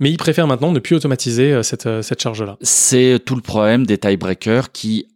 [0.00, 2.56] Mais ils préfèrent maintenant ne plus automatiser euh, cette, euh, cette charge-là.
[2.60, 5.06] C'est tout le problème des tiebreakers qui,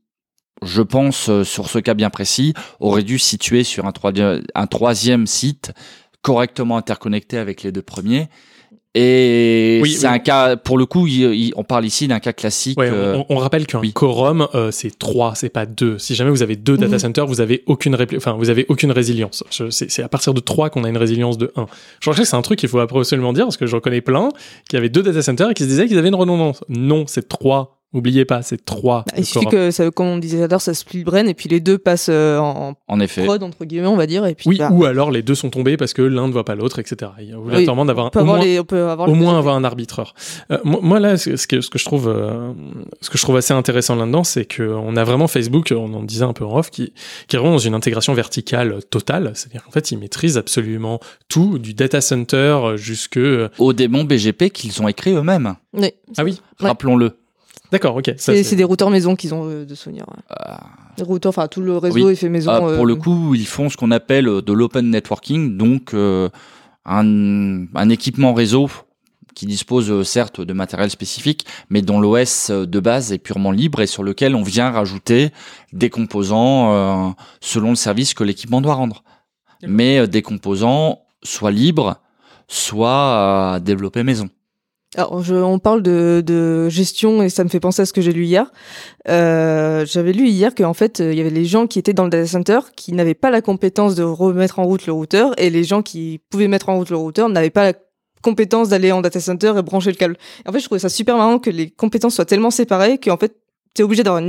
[0.62, 3.92] je pense, euh, sur ce cas bien précis, auraient dû situer sur un,
[4.54, 5.72] un troisième site
[6.22, 8.28] correctement interconnecté avec les deux premiers
[8.94, 10.12] Et Oui, c'est oui.
[10.14, 12.78] un cas, pour le coup, il- il- on parle ici d'un cas classique.
[12.78, 13.92] Ouais, euh, on, on rappelle qu'un oui.
[13.94, 15.96] quorum, euh, c'est trois, c'est pas deux.
[15.98, 16.98] Si jamais vous avez deux data Mhm.
[16.98, 19.44] centers, vous avez aucune répli- enfin, vous avez aucune résilience.
[19.50, 21.66] Je- C'est c'est à partir de trois qu'on a une résilience de 1.
[22.00, 24.28] Je crois que c'est un truc qu'il faut absolument dire parce que j'en connais plein
[24.68, 26.62] qui avaient deux data centers et qui se disaient qu'ils avaient une redondance.
[26.68, 27.78] Non, c'est trois.
[27.94, 29.05] Oubliez pas, c'est trois.
[29.07, 31.35] Bah, il suffit que, ça, comme on disait tout à l'heure, ça split brain et
[31.35, 33.24] puis les deux passent euh, en en effet.
[33.24, 34.24] prod, entre guillemets, on va dire.
[34.24, 36.44] Et puis, Oui, bah, ou alors les deux sont tombés parce que l'un ne voit
[36.44, 37.11] pas l'autre, etc.
[37.20, 39.14] Il y a obligatoirement d'avoir on peut au avoir moins- les, on peut avoir au
[39.14, 40.14] moins avoir un arbitreur.
[40.50, 42.52] Euh, moi, là, ce ce que, ce que je trouve, euh,
[43.02, 46.24] ce que je trouve assez intéressant là-dedans, c'est qu'on a vraiment Facebook, on en disait
[46.24, 46.92] un peu en off, qui,
[47.28, 49.33] qui est vraiment dans une intégration verticale totale.
[49.35, 53.20] C'est-à-dire qu'en fait, ils maîtrisent absolument tout, du data center jusque.
[53.59, 55.57] Au démon BGP qu'ils ont écrit eux-mêmes.
[55.74, 55.90] Oui.
[56.16, 56.68] Ah oui, Ouais.
[56.68, 57.12] Rappelons-le.
[57.72, 58.14] D'accord, ok.
[58.18, 60.04] C'est des routeurs maison qu'ils ont euh, de souvenir.
[60.08, 60.37] ouais.
[60.48, 60.54] Euh,
[60.98, 62.12] Des routeurs, enfin tout le réseau Oui.
[62.12, 62.50] est fait maison.
[62.52, 65.94] Ah, euh, pour le coup, ils font ce qu'on appelle euh, de l'open networking, donc
[65.94, 66.28] euh,
[66.85, 68.68] un, un équipement réseau
[69.35, 73.50] qui dispose euh, certes de matériel spécifique, mais dont l'OS euh, de base est purement
[73.50, 75.30] libre et sur lequel on vient rajouter
[75.72, 79.02] des composants euh, selon le service que l'équipement doit rendre.
[79.66, 81.96] Mais euh, des composants soit libres,
[82.48, 84.28] soit euh, développés maison.
[84.94, 88.02] Alors, je- on parle de, de gestion et ça me fait penser à ce que
[88.02, 88.50] j'ai lu hier.
[89.09, 92.05] Euh, J'avais lu hier qu'en fait, euh, il y avait les gens qui étaient dans
[92.05, 95.48] le data center qui n'avaient pas la compétence de remettre en route le routeur et
[95.50, 97.72] les gens qui pouvaient mettre en route le routeur n'avaient pas la
[98.22, 100.16] compétence d'aller en data center et brancher le câble.
[100.46, 103.35] En fait, je trouvais ça super marrant que les compétences soient tellement séparées qu'en fait,
[103.74, 104.22] tu es obligé d'avoir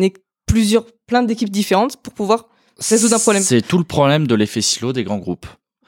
[0.47, 2.47] plusieurs, plein d'équipes différentes pour pouvoir
[2.79, 3.43] résoudre un problème.
[3.43, 5.45] C'est tout le problème de l'effet silo des grands groupes.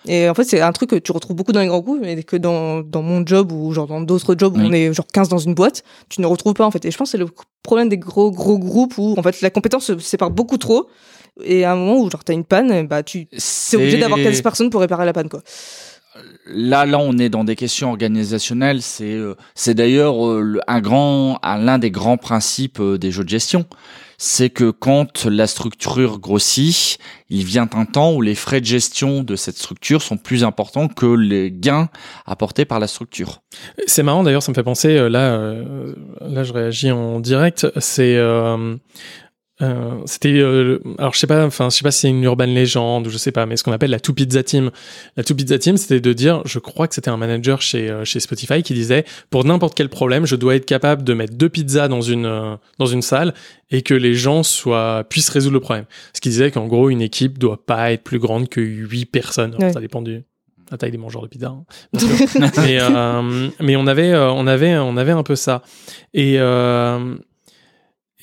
[0.08, 2.22] Et en fait, c'est un truc que tu retrouves beaucoup dans les grands groupes, mais
[2.24, 4.68] que dans, dans mon job ou genre dans d'autres jobs où Oui.
[4.70, 6.86] on est genre 15 dans une boîte, tu ne retrouves pas en fait.
[6.86, 7.28] Et je pense que c'est le
[7.64, 10.88] problème des gros gros groupes où en fait la compétence se sépare beaucoup trop.
[11.44, 14.42] Et à un moment où genre t'as une panne, bah tu es obligé d'avoir 15
[14.42, 15.42] personnes pour réparer la panne quoi.
[16.48, 18.82] Là, là, on est dans des questions organisationnelles.
[18.82, 23.24] C'est, euh, c'est d'ailleurs euh, un grand, un- l'un des grands principes euh, des jeux
[23.26, 23.66] de gestion.
[24.18, 26.98] C'est que quand la structure grossit,
[27.30, 30.88] il vient un temps où les frais de gestion de cette structure sont plus importants
[30.88, 31.90] que les gains
[32.26, 33.42] apportés par la structure.
[33.88, 37.68] C'est marrant d'ailleurs, ça me fait penser euh, là, euh, là je réagis en direct.
[37.80, 38.76] C'est euh,
[39.62, 42.46] euh, c'était euh, alors je sais pas, enfin je sais pas si c'est une urban
[42.46, 44.70] légende ou je sais pas, mais ce qu'on appelle la two pizza team.
[45.16, 48.04] La two pizza team, c'était de dire, je crois que c'était un manager chez euh,
[48.04, 51.48] chez Spotify qui disait pour n'importe quel problème, je dois être capable de mettre deux
[51.48, 53.34] pizzas dans une euh, dans une salle
[53.72, 55.86] et que les gens soient puissent résoudre le problème.
[56.14, 59.52] Ce qui disait qu'en gros une équipe doit pas être plus grande que huit personnes.
[59.56, 59.74] Alors, Ouais.
[59.74, 60.24] Ça dépend du
[60.72, 61.48] la taille des mangeurs de pizza.
[61.48, 61.64] hein,
[62.58, 65.62] mais euh, mais on avait on avait on avait un peu ça
[66.14, 67.16] et euh,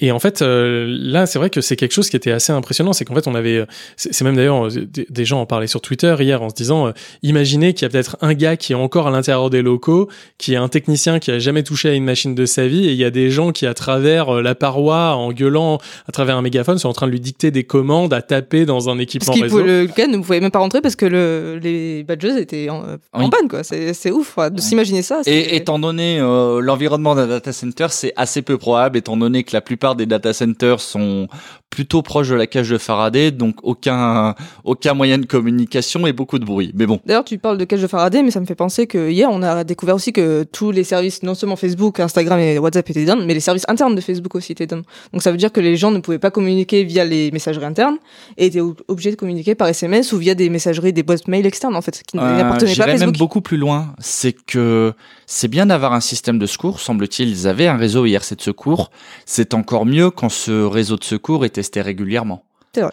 [0.00, 2.92] et en fait, euh, là, c'est vrai que c'est quelque chose qui était assez impressionnant.
[2.92, 5.80] C'est qu'en fait, on avait, euh, c'est même d'ailleurs, euh, des, gens en parlaient sur
[5.82, 8.76] Twitter hier en se disant, euh, imaginez qu'il y a peut-être un gars qui est
[8.76, 12.04] encore à l'intérieur des locaux, qui est un technicien qui a jamais touché à une
[12.04, 15.14] machine de sa vie, et il y a des gens qui, à travers la paroi,
[15.14, 15.78] en gueulant
[16.08, 18.88] à travers un mégaphone, sont en train de lui dicter des commandes à taper dans
[18.88, 19.58] un Parce équipement qu'il réseau.
[19.58, 22.82] pouvait- le gars ne pouvait même pas rentrer parce que le, les badges étaient en,
[23.12, 23.30] en Oui.
[23.30, 23.62] panne quoi.
[23.62, 24.62] C'est ouf quoi, de Oui.
[24.62, 25.20] s'imaginer ça.
[25.26, 29.50] Et étant donné euh, l'environnement d'un data center, c'est assez peu probable, étant donné que
[29.52, 31.28] la plupart des data centers sont
[31.72, 36.38] plutôt proches de la cage de Faraday, donc aucun aucun moyen de communication et beaucoup
[36.38, 36.70] de bruit.
[36.74, 39.08] Mais bon, D'ailleurs, tu parles de cage de Faraday, mais ça me fait penser que
[39.10, 42.90] hier, on a découvert aussi que tous les services, non seulement Facebook, Instagram et WhatsApp
[42.90, 44.82] étaient down, mais les services internes de Facebook aussi étaient down.
[45.14, 47.96] Donc ça veut dire que les gens ne pouvaient pas communiquer via les messageries internes
[48.36, 51.46] et étaient ob- obligés de communiquer par SMS ou via des messageries, des boîtes mail
[51.46, 53.08] externes en fait, qui Euh, n'appartenaient pas à Facebook.
[53.08, 53.94] même beaucoup plus loin.
[53.98, 54.92] C'est que
[55.26, 56.80] c'est bien d'avoir un système de secours.
[56.80, 58.90] Semble-t-il, ils avaient un réseau IRC de secours.
[59.24, 62.44] C'est encore mieux quand ce réseau de secours est régulièrement.
[62.74, 62.92] C'est vrai.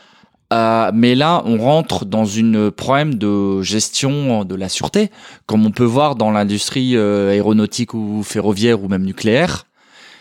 [0.52, 5.12] Euh, mais là, on rentre dans une problème de gestion de la sûreté,
[5.46, 9.66] comme on peut voir dans l'industrie euh, aéronautique ou ferroviaire ou même nucléaire.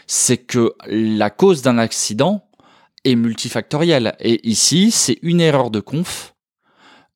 [0.07, 2.45] C'est que la cause d'un accident
[3.05, 4.17] est multifactorielle.
[4.21, 6.35] Et ici, c'est une erreur de conf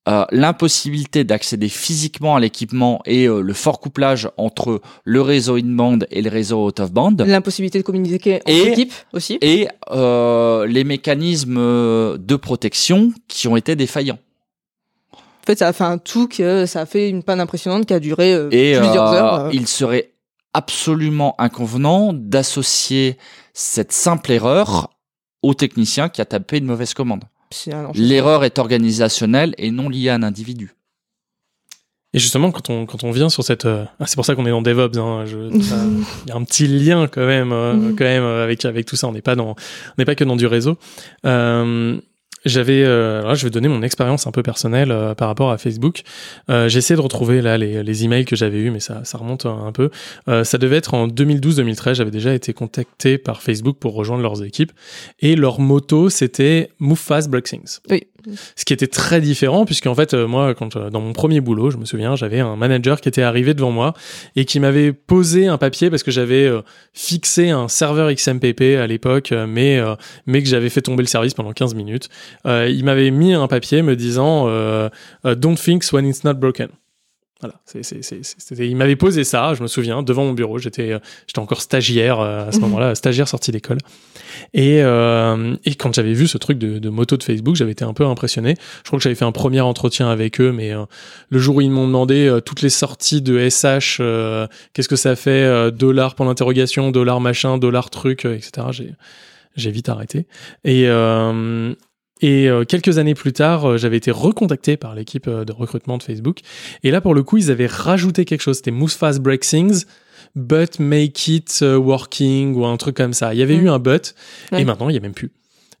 [0.09, 5.99] euh, l'impossibilité d'accéder physiquement à l'équipement et euh, le fort couplage entre le réseau in-band
[6.11, 9.37] et le réseau out-of-band L'impossibilité de communiquer en Et- équipe aussi.
[9.41, 14.19] et euh, les mécanismes euh, de protection qui ont été défaillants.
[15.13, 17.93] En fait, ça a fait un tout que ça a fait une panne impressionnante qui
[17.93, 19.49] a duré euh, Et plusieurs heures.
[19.53, 20.11] il serait
[20.53, 23.17] absolument inconvenant d'associer
[23.53, 24.89] cette simple erreur
[25.41, 27.23] au technicien qui a tapé une mauvaise commande.
[27.95, 30.73] L'erreur est organisationnelle et non liée à un individu.
[32.15, 34.45] Et justement, quand on, quand on vient sur cette, euh, ah, c'est pour ça qu'on
[34.45, 34.97] est dans DevOps.
[34.99, 35.25] Hein,
[36.25, 37.95] Il y a un petit lien quand même, euh, Mhm.
[37.95, 39.07] quand même euh, avec avec tout ça.
[39.07, 39.55] On n'est pas dans, on
[39.97, 40.77] n'est pas que dans du réseau.
[41.25, 41.99] Euh,
[42.45, 45.57] j'avais, euh, là, je vais donner mon expérience un peu personnelle euh, par rapport à
[45.57, 46.01] Facebook.
[46.49, 49.65] Euh, de retrouver là les, les emails que j'avais eus, mais ça, ça remonte un,
[49.65, 49.89] un peu.
[50.27, 51.95] Euh, ça devait être en 2012-2013.
[51.95, 54.71] J'avais déjà été contacté par Facebook pour rejoindre leurs équipes,
[55.19, 57.79] et leur motto c'était "Move fast, break things".
[57.89, 58.03] Oui.
[58.55, 61.71] Ce qui était très différent, puisqu'en fait, euh, moi, quand euh, dans mon premier boulot,
[61.71, 63.93] je me souviens, j'avais un manager qui était arrivé devant moi
[64.35, 66.61] et qui m'avait posé un papier parce que j'avais euh,
[66.93, 69.81] fixé un serveur XMPP à l'époque, mais
[70.25, 72.09] mais que j'avais fait tomber le service pendant 15 minutes.
[72.45, 74.47] Il m'avait mis un papier me disant
[75.23, 76.69] "Don't think when it's not broken".
[77.43, 80.59] Voilà, c'est, c'est, c'est, il m'avait posé ça, je me souviens, devant mon bureau.
[80.59, 82.63] J'étais, euh, j'étais encore stagiaire euh, à ce Mhm.
[82.63, 83.79] moment-là, stagiaire sorti d'école.
[84.53, 87.83] Et, euh, et quand j'avais vu ce truc de, de moto de Facebook, j'avais été
[87.83, 88.55] un peu impressionné.
[88.83, 90.85] Je crois que j'avais fait un premier entretien avec eux, mais euh,
[91.29, 94.95] le jour où ils m'ont demandé euh, toutes les sorties de SH, euh, qu'est-ce que
[94.95, 98.67] ça fait, euh, dollar pour l'interrogation, dollar machin, dollar truc, etc.
[98.71, 98.93] J'ai,
[99.57, 100.27] j'ai vite arrêté.
[100.63, 101.73] Et, euh,
[102.23, 105.97] et euh, quelques années plus tard, euh, j'avais été recontacté par l'équipe euh, de recrutement
[105.97, 106.39] de Facebook.
[106.83, 108.55] Et là, pour le coup, ils avaient rajouté quelque chose.
[108.57, 109.85] C'était Move Fast Break Things,
[110.35, 113.33] but make it working ou un truc comme ça.
[113.33, 113.65] Il y avait Mm.
[113.65, 114.15] eu un but,
[114.51, 114.61] Ouais.
[114.61, 115.31] et maintenant, il y a même plus.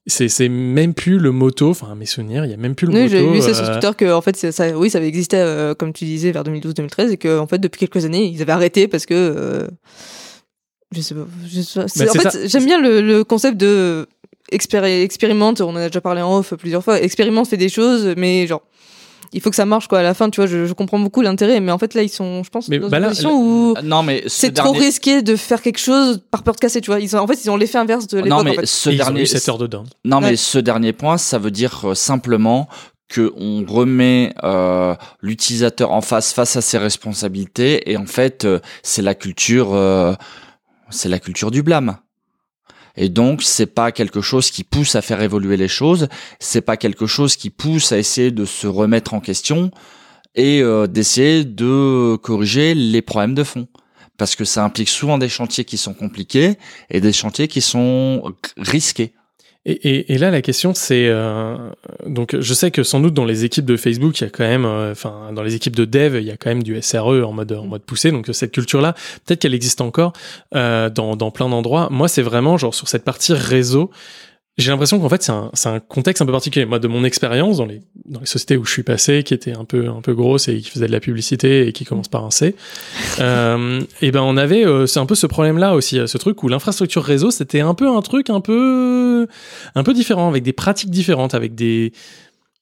[0.05, 2.99] C'est, même plus le moto, enfin, mes souvenirs, il y a même plus le Oui,
[3.03, 3.09] moto.
[3.11, 5.93] j'ai vu ça sur Twitter que en fait ça, oui, ça avait existé euh, comme
[5.93, 9.05] tu disais vers 2012-2013 et que en fait depuis quelques années ils avaient arrêté parce
[9.05, 9.67] que euh,
[10.93, 11.25] je sais pas.
[11.47, 11.85] je sais pas.
[12.05, 14.07] Bah, en fait, j'aime bien le, le concept de
[14.53, 15.61] expéri- expérimente.
[15.61, 17.01] On en a déjà parlé en off plusieurs fois.
[17.01, 18.61] Expérimente, fait des choses, mais genre
[19.35, 19.99] il faut que ça marche quoi.
[19.99, 22.09] À la fin, tu vois, je, je comprends beaucoup l'intérêt, mais en fait là ils
[22.09, 24.71] sont, je pense, Mais dans bah une là, position où Non, mais ce c'est trop
[24.73, 26.81] risqué de faire quelque chose par peur de casser.
[26.81, 28.29] Tu vois, ils ont, en fait ils ont l'effet inverse de l'époque.
[28.29, 28.65] Non, mais en fait.
[28.67, 29.83] ce et ils ont dernier, eu 7 heures dedans.
[30.05, 32.67] non, mais ce dernier point, ça veut dire euh, simplement
[33.09, 38.59] que on remet euh, l'utilisateur en face face à ses responsabilités et en fait euh,
[38.81, 40.13] c'est la culture euh,
[40.89, 41.97] c'est la culture du blâme.
[42.95, 46.07] Et donc c'est pas quelque chose qui pousse à faire évoluer les choses,
[46.39, 49.71] c'est pas quelque chose qui pousse à essayer de se remettre en question
[50.35, 53.67] et euh, d'essayer de corriger les problèmes de fond
[54.17, 56.57] parce que ça implique souvent des chantiers qui sont compliqués
[56.89, 59.13] et des chantiers qui sont risqués.
[59.65, 61.55] Et, et, et là, la question, c'est euh,
[62.05, 64.43] donc je sais que sans doute dans les équipes de Facebook, il y a quand
[64.43, 67.25] même, euh, enfin dans les équipes de dev, il y a quand même du SRE
[67.25, 68.11] en mode en mode poussé.
[68.11, 68.93] Donc cette culture-là,
[69.25, 70.11] peut-être qu'elle existe encore
[70.53, 71.87] euh, dans dans plein d'endroits.
[71.91, 73.89] Moi, c'est vraiment genre sur cette partie réseau.
[74.57, 76.65] J'ai l'impression qu'en fait c'est un, c'est un contexte un peu particulier.
[76.65, 79.57] Moi, de mon expérience dans les dans les sociétés où je suis passé, qui étaient
[79.57, 82.23] un peu un peu grosses et qui faisaient de la publicité et qui commencent par
[82.23, 82.55] un C,
[83.19, 86.43] euh, et ben on avait euh, c'est un peu ce problème-là aussi, euh, ce truc
[86.43, 89.27] où l'infrastructure réseau c'était un peu un truc un peu
[89.73, 91.91] un peu différent, avec des pratiques différentes, avec des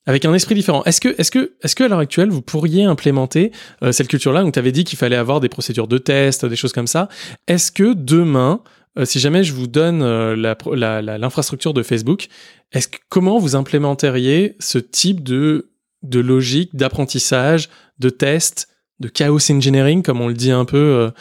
[0.05, 0.83] avec un esprit différent.
[0.85, 3.51] Est-ce que, est-ce que, est-ce que à l'heure actuelle, vous pourriez implémenter
[3.83, 4.41] euh, cette culture-là?
[4.41, 7.07] Donc, tu avais dit qu'il fallait avoir des procédures de test, des choses comme ça.
[7.47, 8.61] Est-ce que demain,
[8.97, 12.27] euh, si jamais je vous donne euh, la pro- la- la- l'infrastructure de Facebook,
[12.71, 15.69] est-ce que comment vous implémenteriez ce type de
[16.03, 18.67] de logique d'apprentissage, de test,
[18.99, 21.11] de chaos engineering, comme on le dit un peu euh,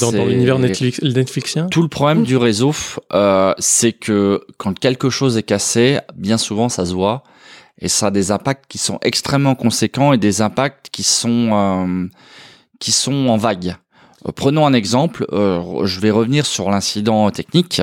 [0.00, 1.66] dans, l'univers Netflix, Netflixien?
[1.68, 2.72] Tout le problème du réseau,
[3.12, 7.22] euh, c'est que quand quelque chose est cassé, bien souvent ça se voit.
[7.80, 12.06] Et ça a des impacts qui sont extrêmement conséquents et des impacts qui sont euh,
[12.78, 13.76] qui sont en vague.
[14.32, 15.26] Prenons un exemple.
[15.32, 17.82] euh, je vais revenir sur l'incident technique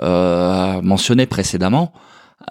[0.00, 1.92] euh, mentionné précédemment,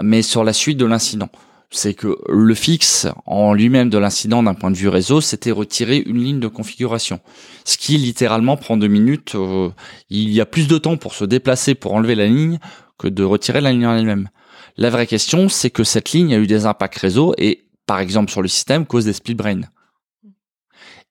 [0.02, 1.30] mais sur la suite de l'incident.
[1.74, 5.98] C'est que le fixe en lui-même de l'incident d'un point de vue réseau, c'était retirer
[6.06, 7.22] une ligne de configuration.
[7.64, 9.36] Ce qui littéralement prend deux minutes.
[9.36, 9.70] euh,
[10.10, 12.60] il y a plus de temps pour se déplacer pour enlever la ligne
[12.98, 14.30] que de retirer la ligne en elle-même.
[14.78, 18.32] La vraie question, c'est que cette ligne a eu des impacts réseau et, par exemple,
[18.32, 19.62] sur le système, cause des split brain.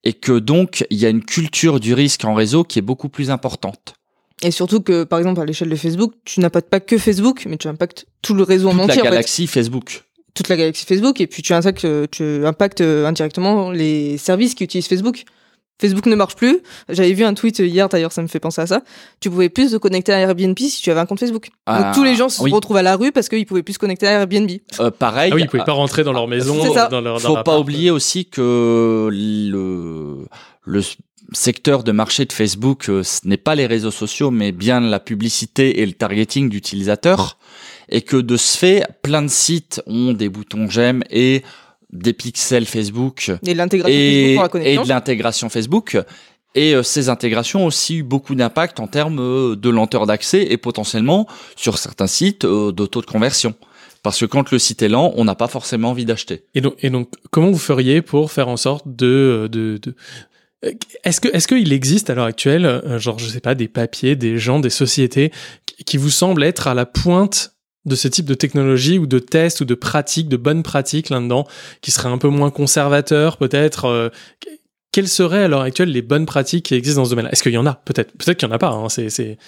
[0.04, 3.08] Et que donc, il y a une culture du risque en réseau qui est beaucoup
[3.08, 3.94] plus importante.
[4.42, 7.58] Et surtout que, par exemple, à l'échelle de Facebook, tu n'impactes pas que Facebook, mais
[7.58, 8.94] tu impactes tout le réseau en Toute entier.
[8.96, 9.10] la en fait.
[9.10, 10.04] galaxie Facebook.
[10.32, 14.64] Toute la galaxie Facebook, et puis tu impactes, tu impactes euh, indirectement les services qui
[14.64, 15.24] utilisent Facebook.
[15.80, 16.60] Facebook ne marche plus.
[16.88, 18.82] J'avais vu un tweet hier, d'ailleurs, ça me fait penser à ça.
[19.20, 21.48] Tu pouvais plus te connecter à Airbnb si tu avais un compte Facebook.
[21.66, 22.52] Ah, Donc tous les gens se oui.
[22.52, 24.50] retrouvent à la rue parce qu'ils pouvaient plus se connecter à Airbnb.
[24.80, 25.30] Euh, pareil.
[25.32, 26.88] Ah oui, ils pouvaient pas rentrer dans leur maison, C'est ça.
[26.88, 27.14] dans leur.
[27.20, 30.26] dans faut leur pas oublier aussi que le,
[30.64, 30.82] le
[31.32, 35.00] secteur de marché de Facebook, euh, ce n'est pas les réseaux sociaux, mais bien la
[35.00, 37.38] publicité et le targeting d'utilisateurs.
[37.88, 41.42] Et que de ce fait, plein de sites ont des boutons j'aime et
[41.92, 44.82] des pixels Facebook Et l'intégration et, Facebook pour la et connexion.
[44.82, 45.98] de l'intégration Facebook.
[46.54, 50.46] Et euh, ces intégrations ont aussi eu beaucoup d'impact en termes euh, de lenteur d'accès
[50.50, 51.26] et potentiellement
[51.56, 53.54] sur certains sites euh, de taux de conversion.
[54.02, 56.44] Parce que quand le site est lent, on n'a pas forcément envie d'acheter.
[56.54, 59.94] Et donc, et donc, comment vous feriez pour faire en sorte de, de, de...
[61.04, 64.38] Est-ce que, est-ce qu'il existe à l'heure actuelle, genre, je sais pas, des papiers, des
[64.38, 65.32] gens, des sociétés
[65.84, 67.54] qui vous semblent être à la pointe
[67.86, 71.46] de ce type de technologie ou de tests ou de pratiques, de bonnes pratiques là-dedans,
[71.80, 74.08] qui seraient un peu moins conservateurs peut-être euh,
[74.92, 77.28] Quelles seraient à l'heure actuelle les bonnes pratiques qui existent dans ce domaine?
[77.32, 77.74] Est-ce qu'il y en a?
[77.74, 78.12] Peut-être.
[78.12, 78.70] Peut-être qu'il n'y en a pas.
[78.70, 78.88] Hein.
[78.88, 79.38] C'est, c'est...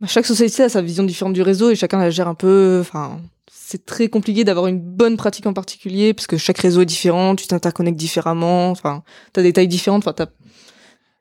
[0.00, 2.78] Bah, Chaque société a sa vision différente du réseau et chacun la gère un peu.
[2.80, 3.20] Enfin,
[3.50, 7.36] c'est très compliqué d'avoir une bonne pratique en particulier parce que chaque réseau est différent,
[7.36, 8.70] tu t'interconnectes différemment.
[8.70, 10.02] Enfin, t'as des tailles différentes.
[10.02, 10.26] Enfin, t'as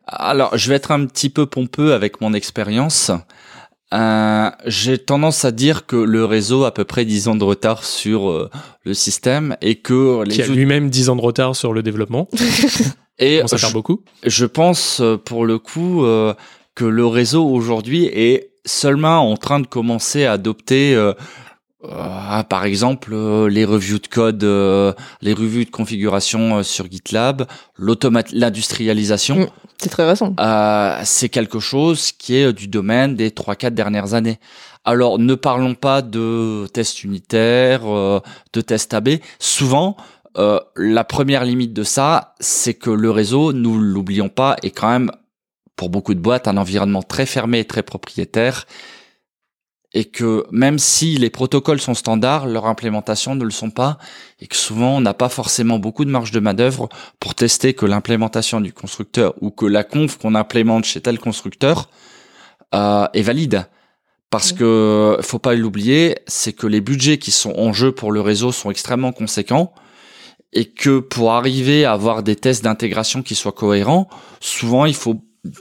[0.08, 3.12] Alors, je vais être un petit peu pompeux avec mon expérience.
[3.94, 7.44] Euh, j'ai tendance à dire que le réseau a à peu près 10 ans de
[7.44, 8.50] retard sur euh,
[8.84, 12.28] le système et que les qui a lui-même 10 ans de retard sur le développement.
[13.20, 14.02] et fait je, beaucoup.
[14.26, 16.34] je pense euh, pour le coup euh,
[16.76, 20.94] que le réseau aujourd'hui est seulement en train de commencer à adopter
[21.84, 26.64] euh, euh, par exemple euh, les reviews de code, euh, les revues de configuration euh,
[26.64, 27.46] sur GitLab,
[27.78, 29.40] l'automat- l'industrialisation.
[29.42, 29.48] Mm.
[29.78, 30.34] c'est très récent.
[30.40, 34.40] Euh, c'est quelque chose qui est du domaine des 3-4 dernières années.
[34.86, 38.22] Alors ne parlons pas de tests unitaires, euh,
[38.54, 39.10] de tests AB.
[39.40, 39.98] Souvent,
[40.38, 44.90] euh, la première limite de ça, c'est que le réseau, nous l'oublions pas, est quand
[44.90, 45.12] même,
[45.76, 48.66] pour beaucoup de boîtes, un environnement très fermé et très propriétaire.
[50.00, 53.98] Et que même si les protocoles sont standards, leur implémentation ne le sont pas,
[54.40, 56.88] et que souvent on n'a pas forcément beaucoup de marge de manœuvre
[57.20, 61.90] pour tester que l'implémentation du constructeur ou que la conf qu'on implémente chez tel constructeur
[62.76, 63.66] euh, est valide.
[64.30, 64.58] Parce Oui.
[64.60, 68.52] que faut pas l'oublier, c'est que les budgets qui sont en jeu pour le réseau
[68.52, 69.74] sont extrêmement conséquents
[70.54, 74.08] et que pour arriver à avoir des tests d'intégration qui soient cohérents,
[74.42, 75.18] souvent il faut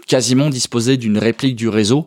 [0.07, 2.07] quasiment disposer d'une réplique du réseau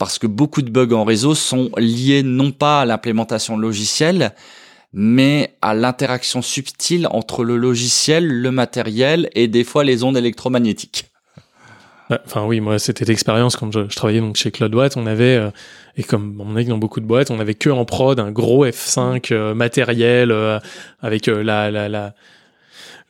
[0.00, 4.32] parce que beaucoup de bugs en réseau sont liés non pas à l'implémentation logicielle,
[4.94, 11.10] mais à l'interaction subtile entre le logiciel, le matériel et des fois les ondes électromagnétiques.
[12.24, 15.50] Enfin oui, moi c'était l'expérience quand je, travaillais donc chez CloudWatt, on avait euh,
[15.98, 18.66] et comme on a dans beaucoup de boîtes, on avait que en prod un gros
[18.66, 20.58] F5 euh, matériel euh,
[21.02, 22.14] avec la, la la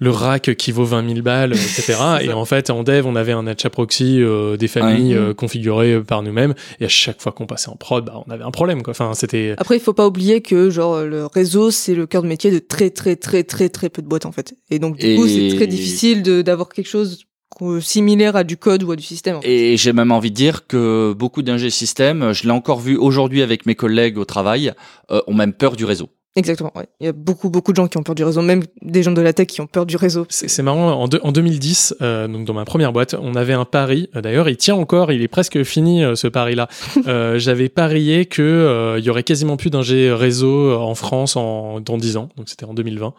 [0.00, 1.94] le rack qui vaut 20 000 balles, etc.
[2.22, 5.20] et en fait, en dev, on avait un Hatcha Proxy euh, des familles Ouais.
[5.20, 6.54] euh, configurées euh, par nous-mêmes.
[6.80, 8.82] Et à chaque fois qu'on passait en prod, bah, on avait un problème.
[8.82, 8.90] Quoi.
[8.92, 12.28] Enfin, c'était Après, il faut pas oublier que genre le réseau, c'est le cœur de
[12.28, 14.54] métier de très très très très très peu de boîtes en fait.
[14.70, 17.24] Et donc du coup, c'est très difficile de d'avoir quelque chose
[17.62, 19.36] euh, similaire à du code ou à du système.
[19.36, 19.48] en fait.
[19.50, 23.42] Et j'ai même envie de dire que beaucoup d'ingé systèmes, je l'ai encore vu aujourd'hui
[23.42, 24.72] avec mes collègues au travail,
[25.10, 26.08] euh, ont même peur du réseau.
[26.36, 26.70] Exactement.
[26.76, 26.86] Ouais.
[27.00, 29.10] Il y a beaucoup beaucoup de gens qui ont peur du réseau, même des gens
[29.10, 30.26] de la tech qui ont peur du réseau.
[30.30, 33.64] C'est marrant, en, deux- en 2010, euh, donc dans ma première boîte, on avait un
[33.64, 34.08] pari.
[34.14, 36.68] Euh, D'ailleurs, il tient encore, il est presque fini euh, ce pari-là.
[37.08, 41.80] Euh, J'avais parié que euh, il y aurait quasiment plus d'ingé réseau en France en,
[41.80, 43.12] dans 10 ans, donc c'était en 2020.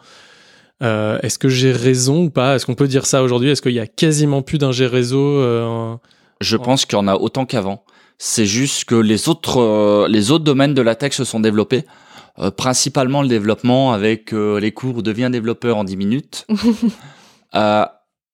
[0.82, 2.56] Euh, Est-ce que j'ai raison ou pas?
[2.56, 3.50] Est-ce qu'on peut dire ça aujourd'hui?
[3.50, 6.00] Est-ce qu'il y a quasiment plus d'ingé réseau euh, en-
[6.40, 7.84] Je pense qu'il y en a autant qu'avant.
[8.18, 11.84] C'est juste que les autres, euh, les autres domaines de la tech se sont développés.
[12.38, 16.46] Euh, principalement le développement avec euh, les cours deviens développeur en 10 minutes.
[17.54, 17.84] Euh,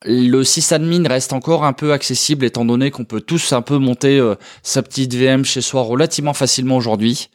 [0.05, 4.19] le sysadmin reste encore un peu accessible étant donné qu'on peut tous un peu monter
[4.19, 7.31] euh, sa petite VM chez soi relativement facilement aujourd'hui.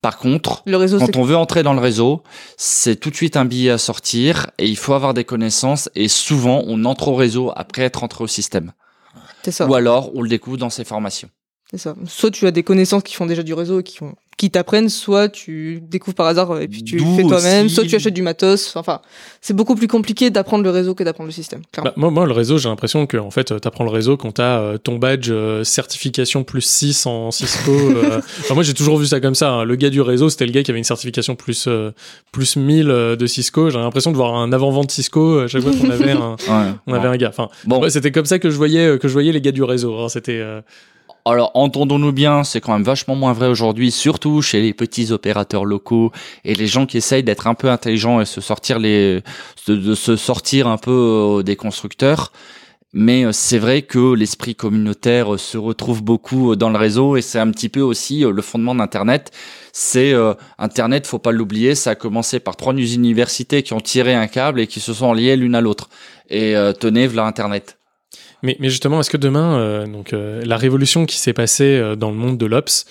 [0.00, 2.22] Par contre, Le réseau, quand on veut entrer dans le réseau,
[2.56, 6.08] c'est tout de suite un billet à sortir et il faut avoir des connaissances et
[6.08, 8.72] souvent on entre au réseau après être entré au système.
[9.50, 9.66] ça.
[9.66, 11.30] Ou alors on le découvre dans ses formations.
[11.76, 11.96] C'est ça.
[12.06, 13.82] Soit tu as des connaissances qui font déjà du réseau et
[14.36, 17.84] qui t'apprennent, soit tu découvres par hasard et puis tu D'où fais toi-même, aussi- soit
[17.84, 18.76] tu achètes du matos.
[18.76, 19.00] Enfin,
[19.40, 21.62] c'est beaucoup plus compliqué d'apprendre le réseau que d'apprendre le système.
[21.82, 24.32] Bah, moi, moi, le réseau, j'ai l'impression que en fait, tu apprends le réseau quand
[24.32, 27.70] tu as ton badge euh, certification plus 6 en Cisco.
[27.72, 28.20] euh.
[28.40, 29.50] Enfin, moi, j'ai toujours vu ça comme ça.
[29.50, 29.64] hein.
[29.64, 31.90] Le gars du réseau, c'était le gars qui avait une certification plus, euh,
[32.32, 33.70] plus 1000 euh, de Cisco.
[33.70, 36.72] J'ai l'impression de voir un avant-vente Cisco à chaque fois qu'on avait un, Ouais.
[36.86, 37.30] on avait un gars.
[37.30, 39.52] Enfin, Bon, ouais, c'était comme ça que je voyais, euh, que je voyais les gars
[39.52, 39.96] du réseau.
[39.98, 40.08] hein.
[40.08, 40.42] C'était.
[41.24, 45.64] Alors entendons-nous bien, c'est quand même vachement moins vrai aujourd'hui, surtout chez les petits opérateurs
[45.64, 46.12] locaux
[46.44, 49.22] et les gens qui essayent d'être un peu intelligents et se sortir les,
[49.66, 50.90] de, se sortir un peu
[51.38, 52.30] euh, des constructeurs.
[52.96, 57.22] Mais euh, c'est vrai que l'esprit communautaire euh, se retrouve beaucoup dans le réseau et
[57.22, 59.32] c'est un petit peu aussi le fondement d'Internet.
[59.72, 64.14] C'est euh, Internet, faut pas l'oublier, ça a commencé par trois universités qui ont tiré
[64.14, 65.88] un câble et qui se sont liées l'une à l'autre.
[66.30, 67.76] Et euh, tenez, voilà Internet.
[68.44, 71.96] Mais, mais justement, est-ce que demain, euh, donc euh, la révolution qui s'est passée euh,
[71.96, 72.84] dans le monde de l'ops,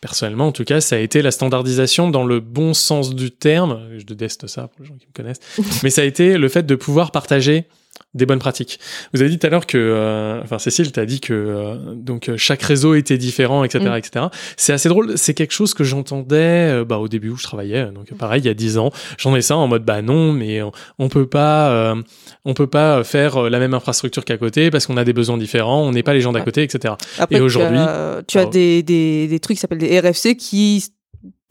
[0.00, 3.88] personnellement en tout cas, ça a été la standardisation dans le bon sens du terme.
[3.96, 5.40] Je déteste ça pour les gens qui me connaissent,
[5.84, 7.66] mais ça a été le fait de pouvoir partager
[8.14, 8.78] des bonnes pratiques.
[9.12, 12.28] Vous avez dit tout à l'heure que, euh, enfin Cécile, t'as dit que euh, donc
[12.28, 13.96] euh, chaque réseau était différent, etc., Mm.
[13.96, 14.26] etc.
[14.56, 15.18] C'est assez drôle.
[15.18, 17.86] C'est quelque chose que j'entendais euh, bah, au début où je travaillais.
[17.92, 20.72] Donc pareil, il y a dix ans, j'entendais ça en mode bah non, mais on,
[20.98, 21.94] on peut pas, euh,
[22.44, 25.36] on peut pas faire euh, la même infrastructure qu'à côté parce qu'on a des besoins
[25.38, 25.82] différents.
[25.82, 26.94] On n'est pas les gens d'à côté, etc.
[27.18, 28.50] Après, Et aujourd'hui- tu as, tu as Oh.
[28.50, 30.84] des, des, des trucs qui s'appellent des RFC qui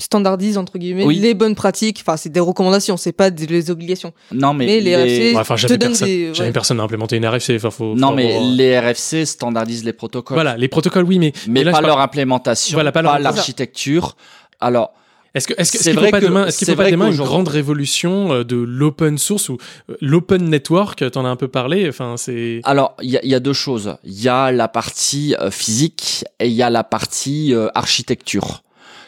[0.01, 1.15] standardisent entre guillemets Oui.
[1.19, 1.99] les bonnes pratiques.
[2.05, 4.11] Enfin, c'est des recommandations, c'est pas des les obligations.
[4.33, 6.33] Non, mais, Mais les RFC Ouais, enfin, te jamais donnent personne, des.
[6.33, 6.53] jamais ouais.
[6.53, 7.55] personne n'a implémenté une RFC.
[7.55, 10.35] Enfin, faut, non, faut mais avoir- les RFC standardisent les protocoles.
[10.35, 14.15] Voilà, les protocoles, oui, mais mais là, pas leur implémentation, Voilà, pas pas, leur- l'architecture.
[14.59, 14.93] Alors,
[15.33, 17.17] Est-ce que est-ce que- vrai pas que- demain, est-ce qu'il c'est faut pas demain une
[17.17, 19.57] grande révolution euh, de l'open source ou
[19.89, 21.09] euh, l'open network?
[21.11, 21.87] T'en as un peu parlé.
[21.89, 23.95] Enfin, c'est alors il y, a- il y a deux choses.
[24.03, 28.63] Il y a la partie euh, physique et il y a la partie architecture.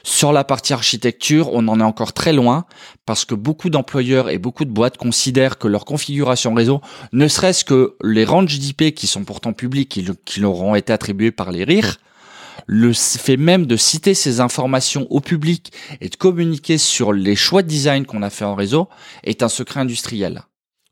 [0.09, 2.63] Sur la partie architecture, on en est encore très loin
[3.05, 6.79] parce que beaucoup d'employeurs et beaucoup de boîtes considèrent que leur configuration réseau,
[7.11, 10.93] ne serait-ce que les ranges d'IP qui sont pourtant publics, le- qui leur ont été
[10.93, 11.97] attribués par les RIR,
[12.67, 17.61] le fait même de citer ces informations au public et de communiquer sur les choix
[17.61, 18.87] de design qu'on a fait en réseau
[19.25, 20.43] est un secret industriel.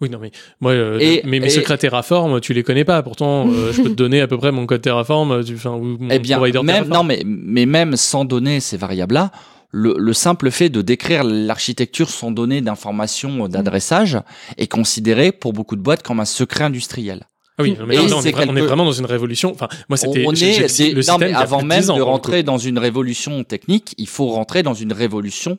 [0.06, 0.32] Oui, non, mais
[0.62, 3.01] moi, euh, Et- mes, mes et- secrets Terraform, tu les connais pas.
[3.03, 5.97] Pourtant, euh, je peux te donner à peu près mon code Terraform, tu, enfin, ou
[5.99, 6.93] mon Eh bien, provider même, Terraform.
[6.93, 9.32] non, mais, mais même sans donner ces variables-là,
[9.72, 14.18] le, le simple fait de décrire l'architecture sans donner d'informations d'adressage
[14.58, 17.24] est considéré pour beaucoup de boîtes comme un secret industriel.
[17.58, 19.51] Ah oui, mais Et là, on, est, on vraiment dans une révolution.
[19.53, 22.03] Enfin, moi, c'était On est des- le non, mais avant même 10 ans, de le
[22.03, 25.58] rentrer dans une révolution technique, il faut rentrer dans une révolution.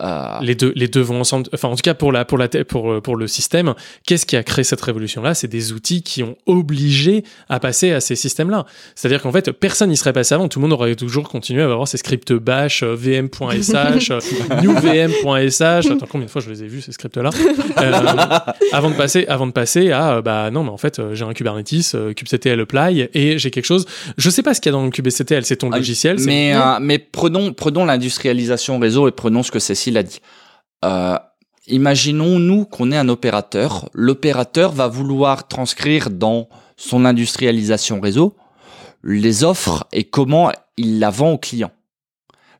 [0.00, 1.48] Euh, Les deux, les deux vont ensemble.
[1.54, 3.74] Enfin, en tout cas, pour la, pour la, pour, euh, pour le système,
[4.06, 5.34] qu'est-ce qui a créé cette révolution-là?
[5.34, 8.64] C'est des outils qui ont obligé à passer à ces systèmes-là.
[8.94, 10.48] C'est-à-dire qu'en fait, personne n'y serait passé avant.
[10.48, 14.12] Tout le monde aurait toujours continué à avoir ces scripts bash, euh, vm.sh,
[14.62, 15.60] newvm.sh.
[15.90, 17.30] Attends, combien de fois je les ai vus ces scripts-là?
[17.78, 17.92] Euh,
[18.72, 21.96] Avant de passer, avant de passer à, bah non, mais en fait, j'ai un Kubernetes,
[22.16, 23.86] kubectl apply, et j'ai quelque chose.
[24.16, 25.44] Je sais pas ce qu'il y a dans le kubectl.
[25.44, 26.18] C'est ton Ah, logiciel.
[26.18, 30.20] c'est- Mais, euh, mais prenons, prenons l'industrialisation réseau et prenons ce que Cécile a dit.
[30.84, 31.18] Euh,
[31.66, 33.88] imaginons nous qu'on est un opérateur.
[33.94, 38.36] L'opérateur va vouloir transcrire dans son industrialisation réseau
[39.02, 41.70] les offres et comment il la vend au client.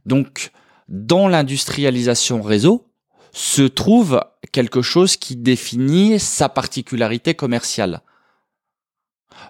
[0.06, 0.50] Donc,
[0.88, 2.86] dans l'industrialisation réseau
[3.32, 4.20] se trouve
[4.52, 8.00] quelque chose qui définit sa particularité commerciale.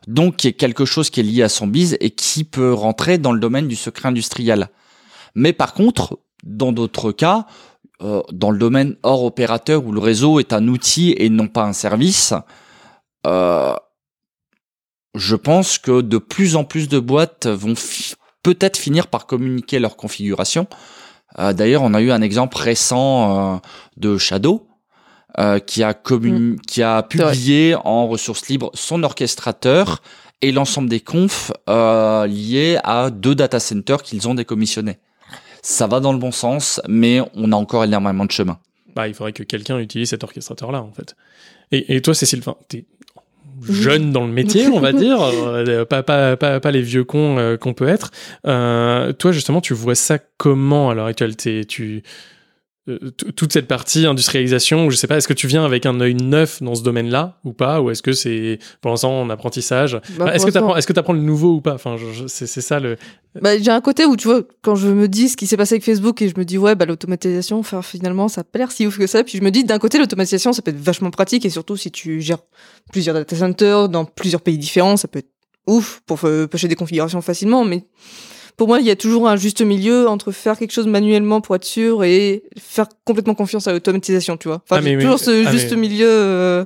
[0.07, 3.19] Donc, qui est quelque chose qui est lié à son bise et qui peut rentrer
[3.19, 4.69] dans le domaine du secret industriel.
[5.35, 7.47] Mais par contre, dans d'autres cas,
[8.03, 11.65] euh, dans le domaine hors opérateur où le réseau est un outil et non pas
[11.65, 12.33] un service,
[13.27, 13.75] euh,
[15.15, 19.79] je pense que de plus en plus de boîtes vont fi- peut-être finir par communiquer
[19.79, 20.67] leur configuration.
[21.39, 23.59] Euh, D'ailleurs, on a eu un exemple récent euh,
[23.97, 24.65] de Shadow.
[25.39, 30.03] euh, qui a commun- qui a publié en ressources libres son orchestrateur
[30.41, 34.99] et l'ensemble des confs euh, liés à deux data centers qu'ils ont décommissionnés.
[35.63, 38.59] Ça va dans le bon sens, mais on a encore énormément de chemin.
[38.95, 41.15] Bah, il faudrait que quelqu'un utilise cet orchestrateur-là, en fait.
[41.73, 42.85] Et, et toi, Cécile, enfin, t'es
[43.69, 47.39] jeune dans le métier, on va dire, euh, pas, pas, pas, pas les vieux cons
[47.39, 48.11] euh, qu'on peut être.
[48.47, 51.37] Euh, toi, justement, tu vois ça comment à l'heure actuelle?
[51.37, 52.03] T'es- tu
[53.37, 56.63] toute cette partie industrialisation, je sais pas, est-ce que tu viens avec un œil neuf
[56.63, 60.01] dans ce domaine-là ou pas, ou est-ce que c'est pour l'instant en apprentissage?
[60.17, 61.75] Bah, Enfin, Est-ce que tu apprends, est-ce que t'apprends le nouveau ou pas?
[61.75, 62.97] Enfin, c'est ça le.
[63.41, 65.75] Bah, j'ai un côté où, tu vois, quand je me dis ce qui s'est passé
[65.75, 68.73] avec Facebook et je me dis, ouais, bah, l'automatisation, enfin, finalement, ça a pas l'air
[68.73, 69.23] si ouf que ça.
[69.23, 71.91] Puis je me dis, d'un côté, l'automatisation, ça peut être vachement pratique et surtout si
[71.91, 72.39] tu gères
[72.91, 75.31] plusieurs data centers dans plusieurs pays différents, ça peut être
[75.67, 77.65] ouf pour euh, pêcher des configurations facilement.
[77.65, 77.85] Mais
[78.59, 81.55] pour moi, il y a toujours un juste milieu entre faire quelque chose manuellement pour
[81.57, 84.61] être sûr et faire complètement confiance à l'automatisation, tu vois.
[84.69, 86.07] Enfin, Ah, mais- toujours ce ah, juste mais- milieu.
[86.09, 86.65] euh,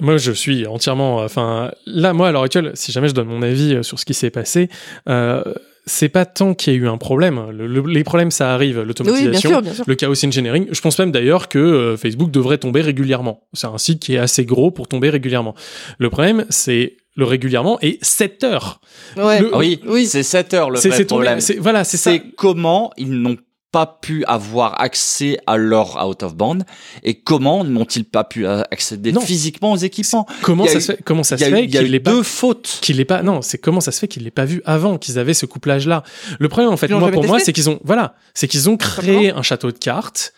[0.00, 1.18] Moi, je suis entièrement.
[1.18, 4.04] Enfin, là, moi, à l'heure actuelle, si jamais je donne mon avis euh, sur ce
[4.04, 4.68] qui s'est passé,
[5.08, 5.42] euh,
[5.86, 7.50] c'est pas tant qu'il y a eu un problème.
[7.52, 8.80] Le- le- les problèmes, ça arrive.
[8.80, 10.66] L'automatisation, le chaos engineering.
[10.72, 13.42] Je pense même d'ailleurs que euh, Facebook devrait tomber régulièrement.
[13.52, 15.54] C'est un site qui est assez gros pour tomber régulièrement.
[15.98, 18.80] Le problème, c'est le régulièrement et 7 heures.
[19.16, 19.40] Ouais.
[19.40, 20.06] Le- Ah oui, Oui.
[20.06, 21.40] c'est 7 heures le C'est vrai c'est tombé- problème.
[21.40, 22.10] c'est- Voilà, c'est ça.
[22.12, 23.36] C'est comment ils n'ont
[23.70, 26.58] pas pu avoir accès à leur out of band
[27.02, 29.20] et comment n'ont-ils pas pu euh, accéder Non.
[29.20, 30.26] physiquement aux équipements?
[30.42, 32.12] Comment ça eu- se fait Comment ça se fait il y a qu'il l'ait pas
[32.12, 32.78] deux fautes.
[32.82, 35.18] qu'il l'ait pas non c'est comment ça se fait qu'il l'ait pas vu avant qu'ils
[35.18, 36.04] avaient ce couplage là
[36.38, 39.32] le problème en fait moi pour moi c'est qu'ils ont voilà c'est qu'ils ont créé
[39.32, 40.34] un château de cartes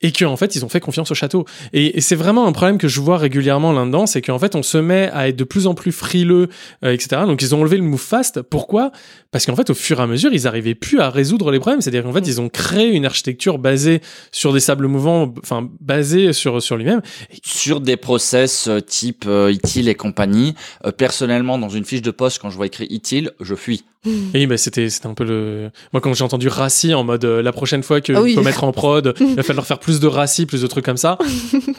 [0.00, 1.44] et qu'en fait ils ont fait confiance au château.
[1.72, 4.62] Et, et c'est vraiment un problème que je vois régulièrement là-dedans c'est qu'en fait on
[4.62, 6.48] se met à être de plus en plus frileux
[6.84, 8.92] euh, etc donc ils ont enlevé le move fast pourquoi?
[9.34, 11.80] Parce qu'en fait au fur et à mesure ils arrivaient plus à résoudre les problèmes
[11.80, 16.32] c'est-à-dire qu'en fait ils ont créé une architecture basée sur des sables mouvants enfin basée
[16.32, 17.02] sur sur lui-même
[17.44, 20.54] sur des process euh, type euh, ITIL et compagnie.
[20.86, 23.82] Euh, personnellement, dans une fiche de poste, quand je vois écrit ITIL, je fuis.
[24.34, 27.40] Et bah c'était c'était un peu le moi quand j'ai entendu Rassi en mode euh,
[27.42, 28.34] la prochaine fois qu'il Ah oui.
[28.34, 30.98] faut mettre en prod il va falloir faire plus de Rassi plus de trucs comme
[30.98, 31.16] ça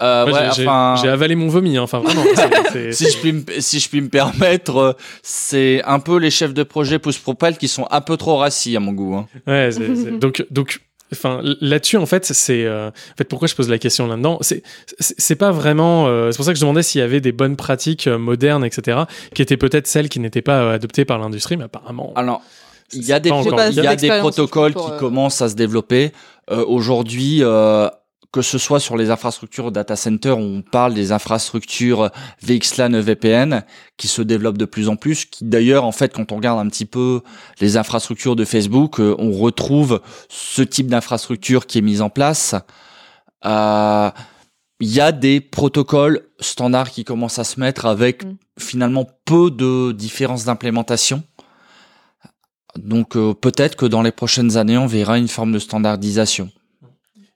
[0.01, 1.84] Euh, ouais, j'ai- j'ai enfin, j'ai avalé mon vomi hein.
[1.84, 5.99] enfin vraiment c'est- c'est- si je puis me, si je puis me permettre, c'est un
[5.99, 7.20] peu les chefs de projet pouce
[7.54, 9.16] qui sont un peu trop rassis à mon goût.
[9.16, 9.28] hein.
[9.48, 10.80] ouais c'est- c'est- donc donc
[11.14, 14.64] enfin, là-dessus, en fait, c'est, euh, en fait, pourquoi je pose la question là-dedans, c'est,
[15.00, 17.32] c'est c'est pas vraiment, euh, c'est pour ça que je demandais s'il y avait des
[17.32, 19.02] bonnes pratiques euh, modernes, etc.,
[19.34, 22.12] qui étaient peut-être celles qui n'étaient pas euh, adoptées par l'industrie, mais apparemment.
[22.16, 22.41] Alors,
[22.91, 23.30] il y a des,
[23.70, 26.12] il y a des protocoles pour, qui euh, commencent à se développer.
[26.52, 27.88] Euh, Aujourd'hui, euh,
[28.36, 32.09] que ce soit sur les infrastructures data center, on parle des infrastructures
[32.43, 33.63] VXLAN E VPN
[33.95, 35.23] qui se développent de plus en plus.
[35.23, 37.21] Qui d'ailleurs, en fait, quand on regarde un petit peu
[37.61, 42.55] les infrastructures de Facebook, euh, on retrouve ce type d'infrastructure qui est mise en place.
[43.45, 44.11] Euh,
[44.81, 48.36] Il y a des protocoles standards qui commencent à se mettre avec Mm.
[48.59, 51.23] finalement peu de différences d'implémentation.
[52.77, 56.49] Donc euh, peut-être que dans les prochaines années, on verra une forme de standardisation.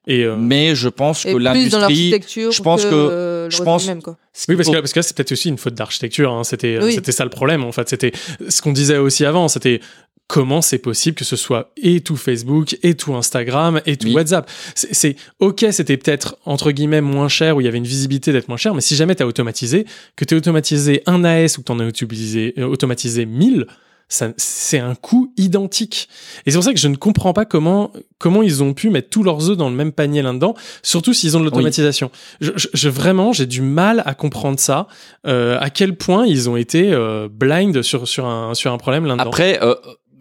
[0.10, 4.18] Et, euh, Mais je pense Et que l'industrie, je pense que, je pense- même, quoi.
[4.50, 6.34] Oui, parce que, là- parce que là, c'est peut-être aussi une faute d'architecture.
[6.34, 6.44] Hein.
[6.44, 6.94] C'était, euh, Oui.
[6.96, 7.88] c'était ça le problème, en fait.
[7.88, 8.12] C'était
[8.48, 9.48] ce qu'on disait aussi avant.
[9.48, 9.80] C'était
[10.28, 14.14] comment c'est possible que ce soit et tout Facebook, et tout Instagram, et tout Oui.
[14.14, 14.50] WhatsApp.
[14.76, 18.48] C'est, ok, c'était peut-être entre guillemets moins cher, où il y avait une visibilité d'être
[18.48, 19.86] moins cher, mais si jamais tu as automatisé,
[20.16, 23.66] que tu as automatisé un AS ou que tu en as automatisé, euh, automatisé 1000,
[23.66, 23.68] ça,
[24.10, 26.10] c'est un coût identique.
[26.46, 29.10] Et c'est pour ça que je ne comprends pas comment, comment ils ont pu mettre
[29.10, 32.10] tous leurs œufs dans le même panier là-dedans, surtout s'ils ont de l'automatisation.
[32.42, 34.88] Je, je- je- vraiment, j'ai du mal à comprendre ça,
[35.28, 39.06] euh, à quel point ils ont été euh, blind sur, sur, un, sur un problème
[39.06, 39.24] là-dedans.
[39.28, 39.76] Après, euh,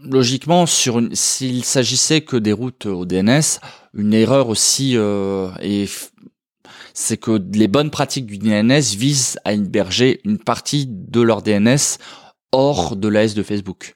[0.04, 3.40] logiquement, sur une, s'il s'agissait que des routes au DNS,
[3.94, 5.88] une erreur aussi euh, est
[6.92, 11.76] c'est que les bonnes pratiques du DNS visent à héberger une partie de leur DNS
[12.52, 13.94] hors de l'AS de Facebook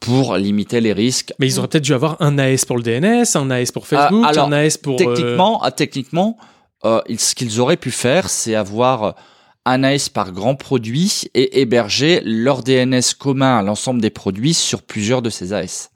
[0.00, 1.32] pour limiter les risques.
[1.38, 4.22] Mais ils auraient peut-être dû avoir un AS pour le DNS, un AS pour Facebook,
[4.24, 4.94] Ah, alors, un AS pour...
[5.00, 6.36] euh, Techniquement, ah, techniquement,
[6.84, 9.16] euh, ce qu'ils auraient pu faire, c'est avoir
[9.66, 14.82] un AS par grand produit et héberger leur DNS commun à l'ensemble des produits sur
[14.82, 15.90] plusieurs de ces AS.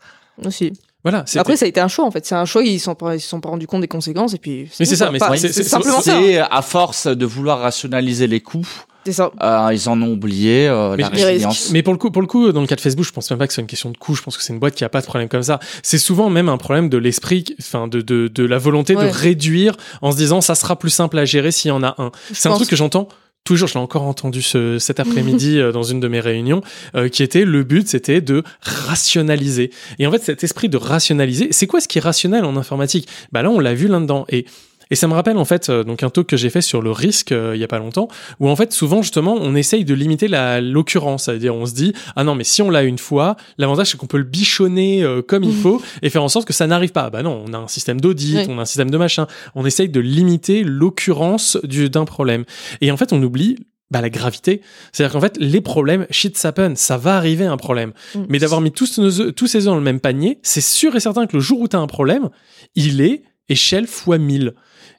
[0.45, 0.73] Aussi.
[1.05, 2.25] Voilà, Après, ça a été un choix, en fait.
[2.27, 4.35] C'est un choix, ils ne sont, pas- ils se sont pas rendus compte des conséquences,
[4.35, 4.69] et puis.
[4.79, 6.13] Mais c'est ça, mais c'est- simplement ça.
[6.21, 8.67] C'est à force de vouloir rationaliser les coûts,
[9.11, 9.33] ça.
[9.43, 11.71] euh, ils en ont oublié euh, Mais- la résilience.
[11.73, 13.39] Mais pour le coup, pour le coup, dans le cas de Facebook, je pense même
[13.41, 14.15] pas que c'est une question de coût.
[14.15, 15.59] Je pense que c'est une boîte qui a pas de problème comme ça.
[15.83, 19.07] C'est souvent même un problème de l'esprit, enfin de, de, de la volonté Ouais.
[19.07, 21.95] de réduire en se disant ça sera plus simple à gérer s'il y en a
[21.99, 22.13] un.
[22.33, 23.09] C'est un truc que j'entends
[23.45, 23.67] toujours.
[23.67, 26.61] Je l'ai encore entendu ce, cet après-midi euh, dans une de mes réunions,
[26.95, 29.71] euh, qui était le but, c'était de rationaliser.
[29.99, 33.09] Et en fait, cet esprit de rationaliser, c'est quoi ce qui est rationnel en informatique?
[33.33, 34.27] Bah là, on l'a vu là-dedans.
[34.29, 34.47] Et
[34.93, 36.91] et ça me rappelle en fait euh, donc un talk que j'ai fait sur le
[36.91, 38.09] risque euh, il y a pas longtemps
[38.41, 41.95] où en fait souvent justement on essaye de limiter la l'occurrence, c'est-à-dire on se dit
[42.15, 45.23] ah non mais si on l'a une fois, l'avantage c'est qu'on peut le bichonner euh,
[45.23, 47.09] comme il faut et faire en sorte que ça n'arrive pas.
[47.09, 49.89] Bah non, on a un système d'audit, on a un système de machin, on essaye
[49.89, 52.45] de limiter l'occurrence du d'un problème.
[52.83, 53.57] Et en fait on oublie
[53.91, 54.63] bah, la gravité.
[54.91, 57.93] C'est-à-dire qu'en fait, les problèmes, shit happen, ça va arriver un problème.
[58.15, 58.21] Mm.
[58.31, 61.01] Mais d'avoir mis tous, nos tous ces œufs dans le même panier, c'est sûr et
[61.01, 62.31] certain que le jour où tu as un problème,
[62.75, 64.55] il est échelle fois 1000.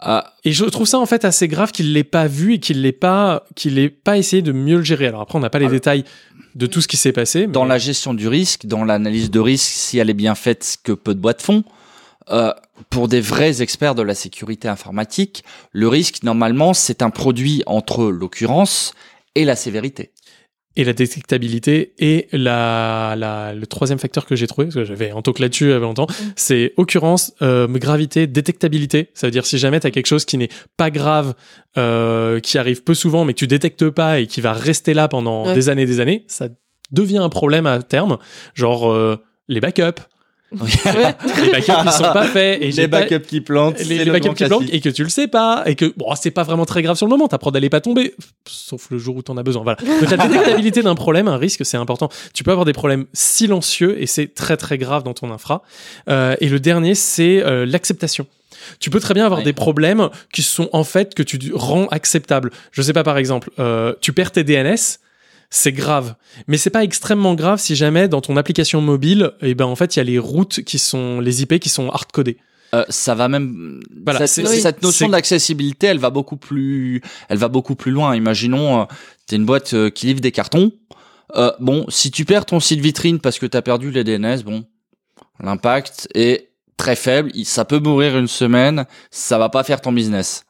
[0.05, 2.81] Ah, Et je trouve ça en fait assez grave qu'il l'ait pas vu et qu'il
[2.81, 5.07] l'ait pas qu'il l'ait pas essayé de mieux le gérer.
[5.07, 6.03] Alors après on n'a pas les Alors- détails
[6.55, 7.47] de tout ce qui s'est passé.
[7.47, 10.77] dans la gestion du risque, dans l'analyse de risque, si elle est bien faite, ce
[10.77, 11.63] que peu de boîtes font,
[12.31, 12.51] euh,
[12.89, 18.05] pour des vrais experts de la sécurité informatique, le risque, normalement, c'est un produit entre
[18.05, 18.93] l'occurrence
[19.35, 20.11] et la sévérité.
[20.75, 25.11] Et la détectabilité et la, la le troisième facteur que j'ai trouvé parce que j'avais
[25.11, 29.09] un talk là-dessus il y longtemps, c'est occurrence, euh, gravité, détectabilité.
[29.13, 31.35] Ça veut dire si jamais tu as quelque chose qui n'est pas grave,
[31.77, 35.07] euh, qui arrive peu souvent mais que tu détectes pas et qui va rester là
[35.07, 35.53] pendant Ouais.
[35.55, 36.47] des années et des années, ça
[36.91, 38.17] devient un problème à terme,
[38.53, 39.17] genre euh,
[39.47, 40.01] les backups.
[41.43, 44.45] les backups ils sont pas faits et j'ai pas- qui plantent, les, les backups qui
[44.45, 46.95] planquent et que tu le sais pas et que bon c'est pas vraiment très grave
[46.97, 48.13] sur le moment ta prod elle est pas tombée
[48.47, 49.77] sauf le jour où t'en as besoin voilà.
[50.01, 52.09] Donc la détectabilité d'un problème un risque c'est important.
[52.33, 55.63] Tu peux avoir des problèmes silencieux et c'est très très grave dans ton infra.
[56.09, 58.27] Euh, et le dernier c'est euh, l'acceptation.
[58.79, 59.45] Tu peux très bien avoir Ouais.
[59.45, 62.51] des problèmes qui sont en fait que tu rends acceptables.
[62.71, 64.75] Je sais pas par exemple, euh, tu perds tes DNS,
[65.55, 66.15] c'est grave.
[66.47, 69.95] Mais c'est pas extrêmement grave si jamais dans ton application mobile, et ben en fait
[69.95, 72.37] il y a les routes qui sont les IP qui sont hard codées.
[72.73, 73.79] Euh, ça va même.
[74.03, 78.15] Voilà, cette, notion d'accessibilité, elle va beaucoup plus, elle va beaucoup plus loin.
[78.15, 78.85] Imaginons, euh,
[79.27, 80.71] t'es une boîte euh, qui livre des cartons.
[81.35, 84.65] Euh, bon, si tu perds ton site vitrine parce que t'as perdu les DNS, bon,
[85.39, 87.31] l'impact est très faible.
[87.45, 88.87] Ça peut mourir une semaine.
[89.11, 90.45] Ça va pas faire ton business.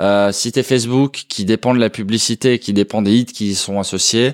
[0.00, 3.54] Euh, si t'es Facebook, qui dépend de la publicité, qui dépend des hits qui y
[3.54, 4.32] sont associés,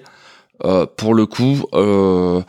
[0.64, 2.40] euh, pour le coup, euh,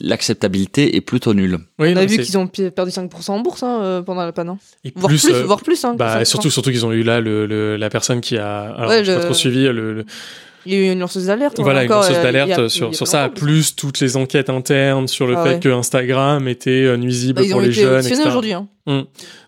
[0.00, 1.58] l'acceptabilité est plutôt nulle.
[1.78, 4.50] Oui, On a vu qu'ils ont perdu 5% en bourse hein, euh, pendant la panne.
[4.50, 4.58] hein.
[4.84, 5.82] et Voire plus, euh, voire plus.
[5.84, 6.24] Hein, que Bah, 5%.
[6.24, 8.74] surtout, surtout qu'ils ont eu là le, le- la personne qui a.
[8.74, 9.94] Alors, Ouais, pas le- trop suivi le.
[9.94, 10.04] le-
[10.66, 11.60] Il y a eu une lanceuse d'alerte.
[11.60, 15.54] Voilà, une lanceuse d'alerte sur, ça, plus toutes les enquêtes internes sur le Ah fait
[15.54, 15.60] ouais.
[15.60, 18.22] que Instagram était euh, nuisible Bah, ils pour ont les jeunes, etc.
[18.26, 18.52] aujourd'hui.
[18.52, 18.68] Hein.
[18.86, 19.02] Mm.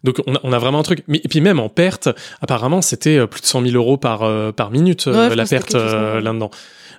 [0.04, 1.02] Donc on a, on a vraiment un truc.
[1.08, 2.08] Mais, et puis même en perte,
[2.40, 5.74] apparemment c'était euh, plus de 100 000 euros par, euh, par minute Ouais, la perte
[5.74, 6.50] euh, là-dedans.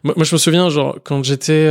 [0.03, 1.67] Moi, moi, je me souviens, genre, quand j'étais,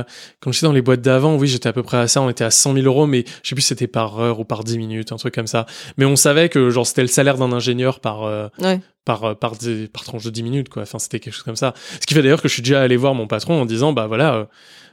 [0.00, 0.02] euh,
[0.40, 2.20] quand j'étais dans les boîtes d'avant, oui, j'étais à peu près à ça.
[2.22, 4.44] On était à 100 000 euros, mais je sais plus si c'était par heure ou
[4.44, 5.66] par 10 minutes, un truc comme ça.
[5.96, 8.80] Mais on savait que, genre, c'était le salaire d'un ingénieur par, euh, Ouais.
[9.04, 9.52] par, euh, par,
[9.92, 10.82] par tranche de 10 minutes, quoi.
[10.82, 11.74] Enfin, c'était quelque chose comme ça.
[12.00, 14.06] Ce qui fait d'ailleurs que je suis déjà allé voir mon patron en disant, bah
[14.06, 14.44] voilà, euh,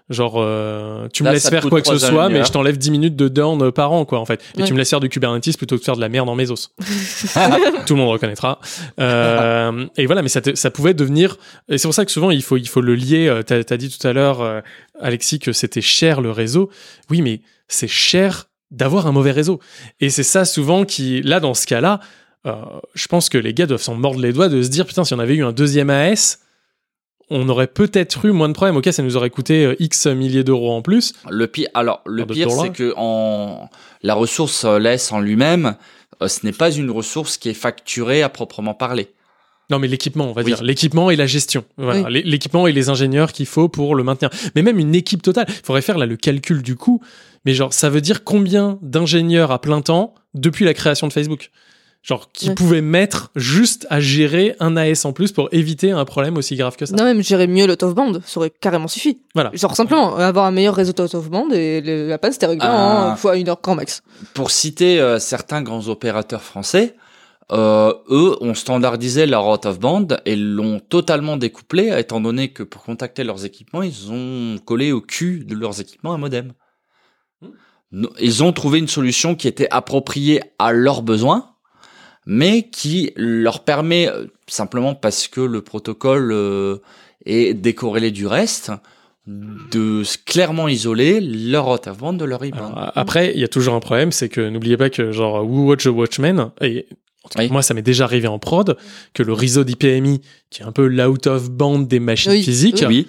[0.09, 2.19] genre, euh, tu me Là, laisses ça te faire coûte quoi que ce soit, mais
[2.25, 2.45] ingénieurs.
[2.45, 4.41] je t'enlève 10 minutes de down euh, par an, quoi, en fait.
[4.55, 4.67] Et Ouais.
[4.67, 6.69] tu me laisses faire du Kubernetes plutôt que de faire de la merde en Mesos.
[7.85, 8.59] Tout le monde reconnaîtra.
[8.99, 11.37] Euh, et voilà, mais ça, te- ça pouvait devenir.
[11.69, 13.27] Et c'est pour ça que souvent il faut, il faut le lier.
[13.27, 14.61] euh, T'as as dit tout à l'heure, euh,
[15.01, 16.69] Alexis, que c'était cher le réseau.
[17.09, 19.59] Oui, mais c'est cher d'avoir un mauvais réseau.
[19.99, 21.99] Et c'est ça souvent qui, là, dans ce cas-là,
[22.45, 22.53] euh,
[22.93, 25.13] je pense que les gars doivent s'en mordre les doigts de se dire putain, si
[25.13, 26.39] on avait eu un deuxième AS,
[27.29, 28.77] on aurait peut-être eu moins de problèmes.
[28.77, 31.13] Ok, ça nous aurait coûté euh, X milliers d'euros en plus.
[31.29, 33.69] Le pire, alors le pire, c'est que en
[34.03, 35.75] la ressource euh, laisse en lui-même,
[36.21, 39.09] euh, ce n'est pas une ressource qui est facturée à proprement parler.
[39.69, 40.53] Non, mais l'équipement, on va Oui.
[40.53, 40.63] dire.
[40.63, 41.65] L'équipement et la gestion.
[41.77, 42.09] Voilà.
[42.09, 42.21] Oui.
[42.23, 44.29] L'équipement et les ingénieurs qu'il faut pour le maintenir.
[44.55, 45.45] Mais même une équipe totale.
[45.49, 47.01] Il faudrait faire là le calcul du coût.
[47.43, 51.51] Mais genre, ça veut dire combien d'ingénieurs à plein temps depuis la création de Facebook?
[52.07, 52.55] Genre, qui Ouais.
[52.55, 56.77] pouvaient mettre juste à gérer un AS en plus pour éviter un problème aussi grave
[56.77, 56.95] que ça.
[56.95, 59.19] Non, même gérer mieux le top band, ça aurait carrément suffi.
[59.35, 59.51] Voilà.
[59.53, 63.09] Genre simplement avoir un meilleur réseau top band et le- la panne c'était réglé Ah.
[63.11, 64.03] en fois une heure grand max.
[64.33, 66.95] Pour citer euh, certains grands opérateurs français,
[67.51, 72.63] euh, eux ont standardisé leur out of band et l'ont totalement découplé, étant donné que
[72.63, 76.53] pour contacter leurs équipements, ils ont collé au cul de leurs équipements un modem.
[77.91, 81.51] No- Ils ont trouvé une solution qui était appropriée à leurs besoins,
[82.29, 86.77] mais qui leur permet, euh, simplement parce que le protocole euh,
[87.25, 88.71] est décorrélé du reste,
[89.25, 92.73] de clairement isoler leur out of band de leur e-band.
[92.73, 95.65] Alors, après, il y a toujours un problème, c'est que n'oubliez pas que genre Who
[95.67, 96.85] Watch the Watchmen, et
[97.23, 97.49] en tout cas, Oui.
[97.51, 98.77] moi ça m'est déjà arrivé en prod,
[99.13, 102.43] que le réseau d'IPMI, qui est un peu l'out of band des machines Oui.
[102.43, 103.07] physiques, Oui.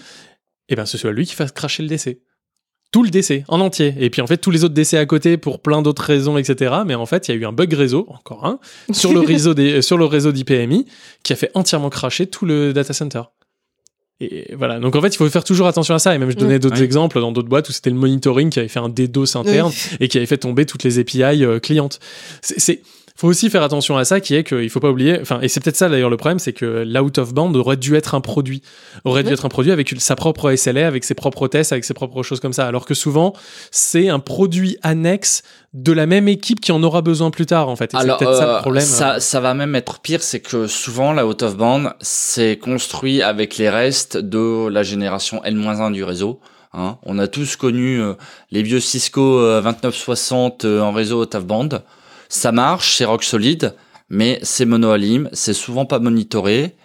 [0.68, 2.18] et ben ce soit lui qui fasse cracher le DC.
[2.90, 3.94] Tout le DC, en entier.
[3.98, 6.74] Et puis en fait, tous les autres DC à côté pour plein d'autres raisons, etc.
[6.86, 8.58] Mais en fait, il y a eu un bug réseau, encore un,
[8.92, 10.86] sur le réseau des, euh, sur le réseau d'IPMI,
[11.22, 13.22] qui a fait entièrement cracher tout le data center.
[14.20, 14.80] Et voilà.
[14.80, 16.14] Donc en fait, il faut faire toujours attention à ça.
[16.14, 18.68] Et même je donnais d'autres exemples dans d'autres boîtes où c'était le monitoring qui avait
[18.68, 19.96] fait un DDoS interne Oui.
[20.00, 22.00] et qui avait fait tomber toutes les API euh, clientes.
[22.40, 22.82] C'est, c'est-
[23.18, 25.18] faut aussi faire attention à ça, qui est qu'il faut pas oublier.
[25.20, 27.96] Enfin, et c'est peut-être ça d'ailleurs le problème, c'est que l'out of band aurait dû
[27.96, 28.62] être un produit,
[29.04, 31.94] aurait dû être un produit avec sa propre SLA, avec ses propres tests, avec ses
[31.94, 32.68] propres choses comme ça.
[32.68, 33.32] Alors que souvent,
[33.72, 35.42] c'est un produit annexe
[35.74, 37.92] de la même équipe qui en aura besoin plus tard, en fait.
[37.92, 38.84] Et c'est Alors, peut-être ça euh, le problème.
[38.84, 43.20] ça, ça va même être pire, c'est que souvent la out of band, c'est construit
[43.20, 46.38] avec les restes de la génération N-1 du réseau.
[46.72, 46.98] Hein.
[47.02, 48.14] On a tous connu euh,
[48.50, 51.68] les vieux Cisco euh, 2960 euh, en réseau out of band.
[52.28, 53.74] Ça marche, c'est rock solide,
[54.08, 56.76] mais c'est monoalim, c'est souvent pas monitoré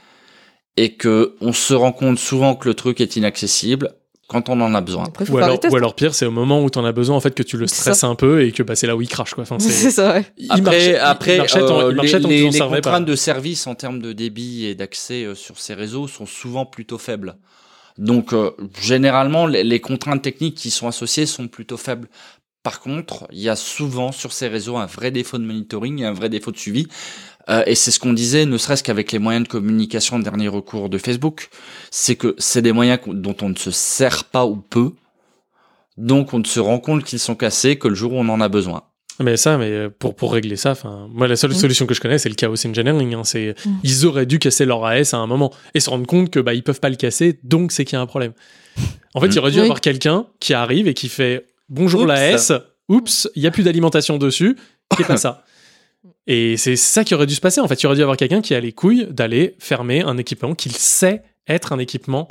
[0.77, 3.91] et que on se rend compte souvent que le truc est inaccessible
[4.27, 5.03] quand on en a besoin.
[5.05, 7.43] Après, Ou alors, ou pire, c'est au moment où t'en as besoin en fait que
[7.43, 9.43] tu le stresses un peu et que bah, c'est là où il crache quoi.
[9.43, 10.25] Enfin, c'est- ça, ouais.
[10.37, 12.57] il Après, marchait- il après marchait euh, il marchait tant les, qu'ils en les- les
[12.57, 12.89] servaient pas.
[12.91, 16.65] contraintes de service en termes de débit et d'accès euh, sur ces réseaux sont souvent
[16.65, 17.35] plutôt faibles.
[17.99, 18.49] Donc, euh,
[18.81, 22.07] généralement, les, les contraintes techniques qui sont associées sont plutôt faibles.
[22.64, 26.05] Par contre, il y a souvent sur ces réseaux un vrai défaut de monitoring et
[26.05, 26.88] un vrai défaut de suivi.
[27.49, 30.47] Euh, et c'est ce qu'on disait, ne serait-ce qu'avec les moyens de communication de dernier
[30.47, 31.49] recours de Facebook,
[31.91, 34.93] c'est que c'est des moyens dont on ne se sert pas ou peu.
[35.97, 38.39] Donc, on ne se rend compte qu'ils sont cassés que le jour où on en
[38.41, 38.84] a besoin.
[39.20, 41.55] Mais ça, mais euh, pour, pour régler ça, enfin, moi, la seule Mm.
[41.55, 43.14] solution que je connais, c'est le chaos engineering.
[43.14, 43.70] Hein, c'est, Mm.
[43.84, 46.53] ils auraient dû casser leur AS à un moment et se rendre compte que, bah,
[46.55, 48.32] ils peuvent pas le casser, donc c'est qu'il y a un problème.
[49.14, 49.32] En fait, Mm.
[49.34, 49.64] il aurait dû Oui.
[49.66, 52.07] avoir quelqu'un qui arrive et qui fait bonjour Oups.
[52.07, 52.51] l'AS,
[52.89, 54.57] oups, il y a plus d'alimentation dessus,
[54.97, 55.43] c'est pas ça.
[56.28, 57.59] Et c'est ça qui aurait dû se passer.
[57.59, 60.55] En fait, il aurait dû avoir quelqu'un qui a les couilles d'aller fermer un équipement
[60.55, 62.30] qu'il sait être un équipement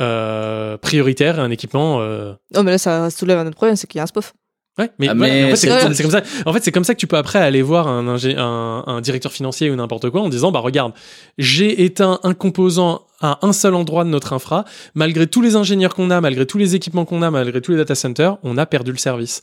[0.00, 3.86] euh, prioritaire et un équipement euh, Oh, mais là, ça soulève un autre problème, c'est
[3.86, 4.34] qu'il y a un spof.
[4.78, 6.22] Ouais, mais, Ah, ouais, mais en fait, c'est comme, ça-.
[6.46, 9.00] En fait, c'est comme ça que tu peux après aller voir un, ingé- un, un
[9.00, 10.92] directeur financier ou n'importe quoi en disant bah regarde,
[11.38, 14.64] j'ai éteint un composant à un seul endroit de notre infra.
[14.94, 17.76] Malgré tous les ingénieurs qu'on a, malgré tous les équipements qu'on a, malgré tous les
[17.78, 19.42] data centers, on a perdu le service.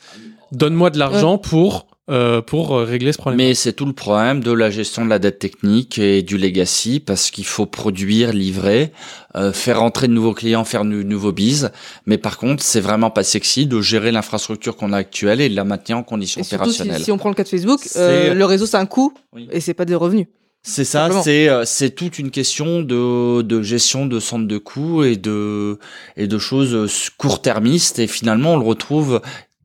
[0.52, 3.38] Donne-moi de l'argent pour euh, pour euh, régler ce problème.
[3.38, 7.00] Mais c'est tout le problème de la gestion de la dette technique et du legacy
[7.00, 8.92] parce qu'il faut produire, livrer,
[9.36, 11.72] euh, faire rentrer de nouveaux clients, faire de nouveaux bises.
[12.08, 15.56] Mais par contre, c'est vraiment pas sexy de gérer l'infrastructure qu'on a actuelle et de
[15.56, 17.04] la maintenir en conditions Et surtout, si, opérationnelles.
[17.04, 19.48] si on prend le cas de Facebook, C'est- euh, le réseau, c'est un coût Oui.
[19.52, 20.28] et c'est pas des revenus.
[20.64, 25.04] C'est ça, c'est euh, c'est toute une question de, de gestion de centre de coûts
[25.04, 25.80] et de
[26.18, 26.86] et de choses euh,
[27.18, 29.22] court-termistes et finalement on le retrouve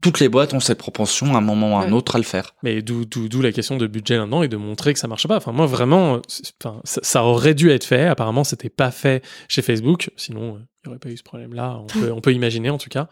[0.06, 1.92] toutes les boîtes ont cette propension à un moment ou à un Ouais.
[1.92, 2.54] autre à le faire.
[2.62, 5.26] Mais d'où d'où d'où la question de budget là-dedans et de montrer que ça marche
[5.26, 5.36] pas.
[5.36, 6.20] Enfin moi vraiment,
[6.64, 8.06] enfin ça, ça aurait dû être fait.
[8.06, 10.10] Apparemment c'était pas fait chez Facebook.
[10.16, 11.78] Sinon euh, il y aurait pas eu ce problème-là.
[11.82, 13.08] On peut on peut imaginer en tout cas.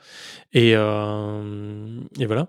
[0.53, 2.49] Et euh, et voilà.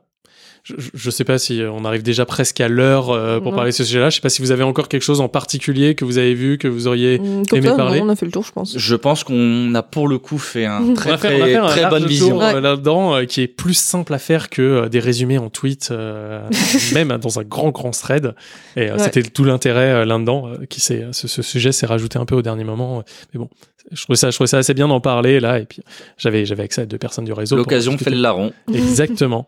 [0.64, 3.70] Je, je- je sais pas si on arrive déjà presque à l'heure euh, pour parler
[3.70, 4.10] de ce sujet-là.
[4.10, 6.58] Je sais pas si vous avez encore quelque chose en particulier que vous avez vu
[6.58, 8.00] que vous auriez Comme aimé ça, parler.
[8.00, 8.76] non, on a fait le tour, je pense.
[8.76, 11.40] Je pense qu'on a pour le coup fait un On on très a fait, très,
[11.40, 12.42] on a fait un très bonne vision.
[12.42, 15.90] euh, là-dedans euh, qui est plus simple à faire que euh, des résumés en tweet,
[15.92, 16.50] euh,
[16.96, 18.34] même dans un grand grand thread.
[18.76, 19.00] Et euh, Ouais.
[19.04, 20.48] c'était tout l'intérêt euh, là-dedans.
[20.48, 23.00] euh, qui s'est, ce, ce sujet s'est rajouté un peu au dernier moment.
[23.00, 23.02] euh,
[23.34, 23.50] mais bon,
[23.92, 25.60] je trouvais ça, je trouvais ça assez bien d'en parler là.
[25.60, 25.82] Et puis
[26.18, 27.56] j'avais j'avais accès à deux personnes du réseau.
[27.56, 28.52] L'occasion fait le larron.
[28.74, 29.48] Exactement.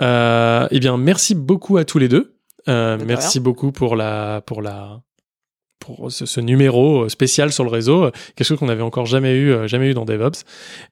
[0.00, 2.34] euh, eh bien, merci beaucoup à tous les deux.
[2.68, 5.00] Euh, merci beaucoup pour la pour la
[5.78, 9.06] pour ce, ce numéro euh, spécial sur le réseau, euh, quelque chose qu'on n'avait encore
[9.06, 10.44] jamais eu euh, jamais eu dans DevOps.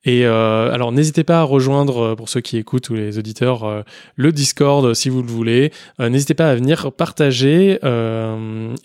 [0.04, 3.82] Et euh, alors n'hésitez pas à rejoindre pour ceux qui écoutent ou les auditeurs euh,
[4.16, 5.72] le Discord si vous le voulez.
[6.00, 7.78] Euh, n'hésitez pas à venir partager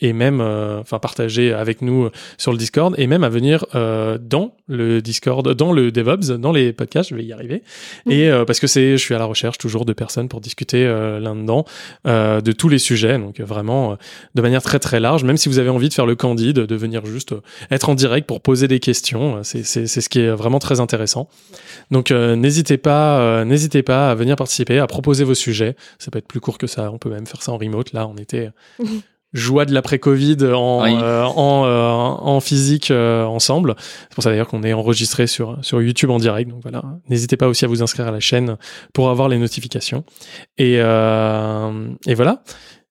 [0.02, 5.02] et même enfin partager avec nous sur le Discord et même à venir dans le
[5.02, 7.10] Discord, dans le DevOps, dans les podcasts.
[7.10, 7.64] Je vais y arriver.
[8.10, 11.66] Et parce que c'est, je suis à la recherche toujours de personnes pour discuter là-dedans
[12.08, 13.18] euh, de tous les sujets.
[13.18, 13.98] Donc vraiment
[14.36, 15.24] de manière très très large.
[15.24, 17.96] Même si vous avez envie de faire le candide, de venir juste euh, être en
[17.96, 21.30] direct pour poser des questions, euh, c'est c'est c'est ce qui est vraiment très intéressant.
[21.92, 25.76] Donc euh, n'hésitez pas, euh, n'hésitez pas à venir participer, à proposer vos sujets.
[26.00, 26.92] Ça peut être plus court que ça.
[26.92, 27.94] On peut même faire ça en remote.
[27.94, 28.50] Là, on était
[29.34, 30.92] joie de l'après-Covid en, Oui.
[31.02, 33.76] euh, en, euh, en physique euh, ensemble.
[34.10, 36.50] C'est pour ça d'ailleurs qu'on est enregistré sur, sur YouTube en direct.
[36.50, 38.58] Donc voilà, n'hésitez pas aussi à vous inscrire à la chaîne
[38.94, 40.04] pour avoir les notifications.
[40.58, 42.44] Et, euh, et voilà.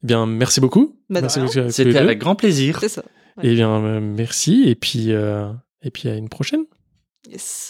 [0.03, 0.97] Eh bien, merci beaucoup.
[1.09, 2.79] Bah, merci beaucoup C'était avec grand plaisir.
[2.81, 3.05] C'est ça.
[3.43, 4.69] Eh bien, euh, merci.
[4.69, 6.65] Et puis, euh, et puis à une prochaine.
[7.31, 7.69] Yes.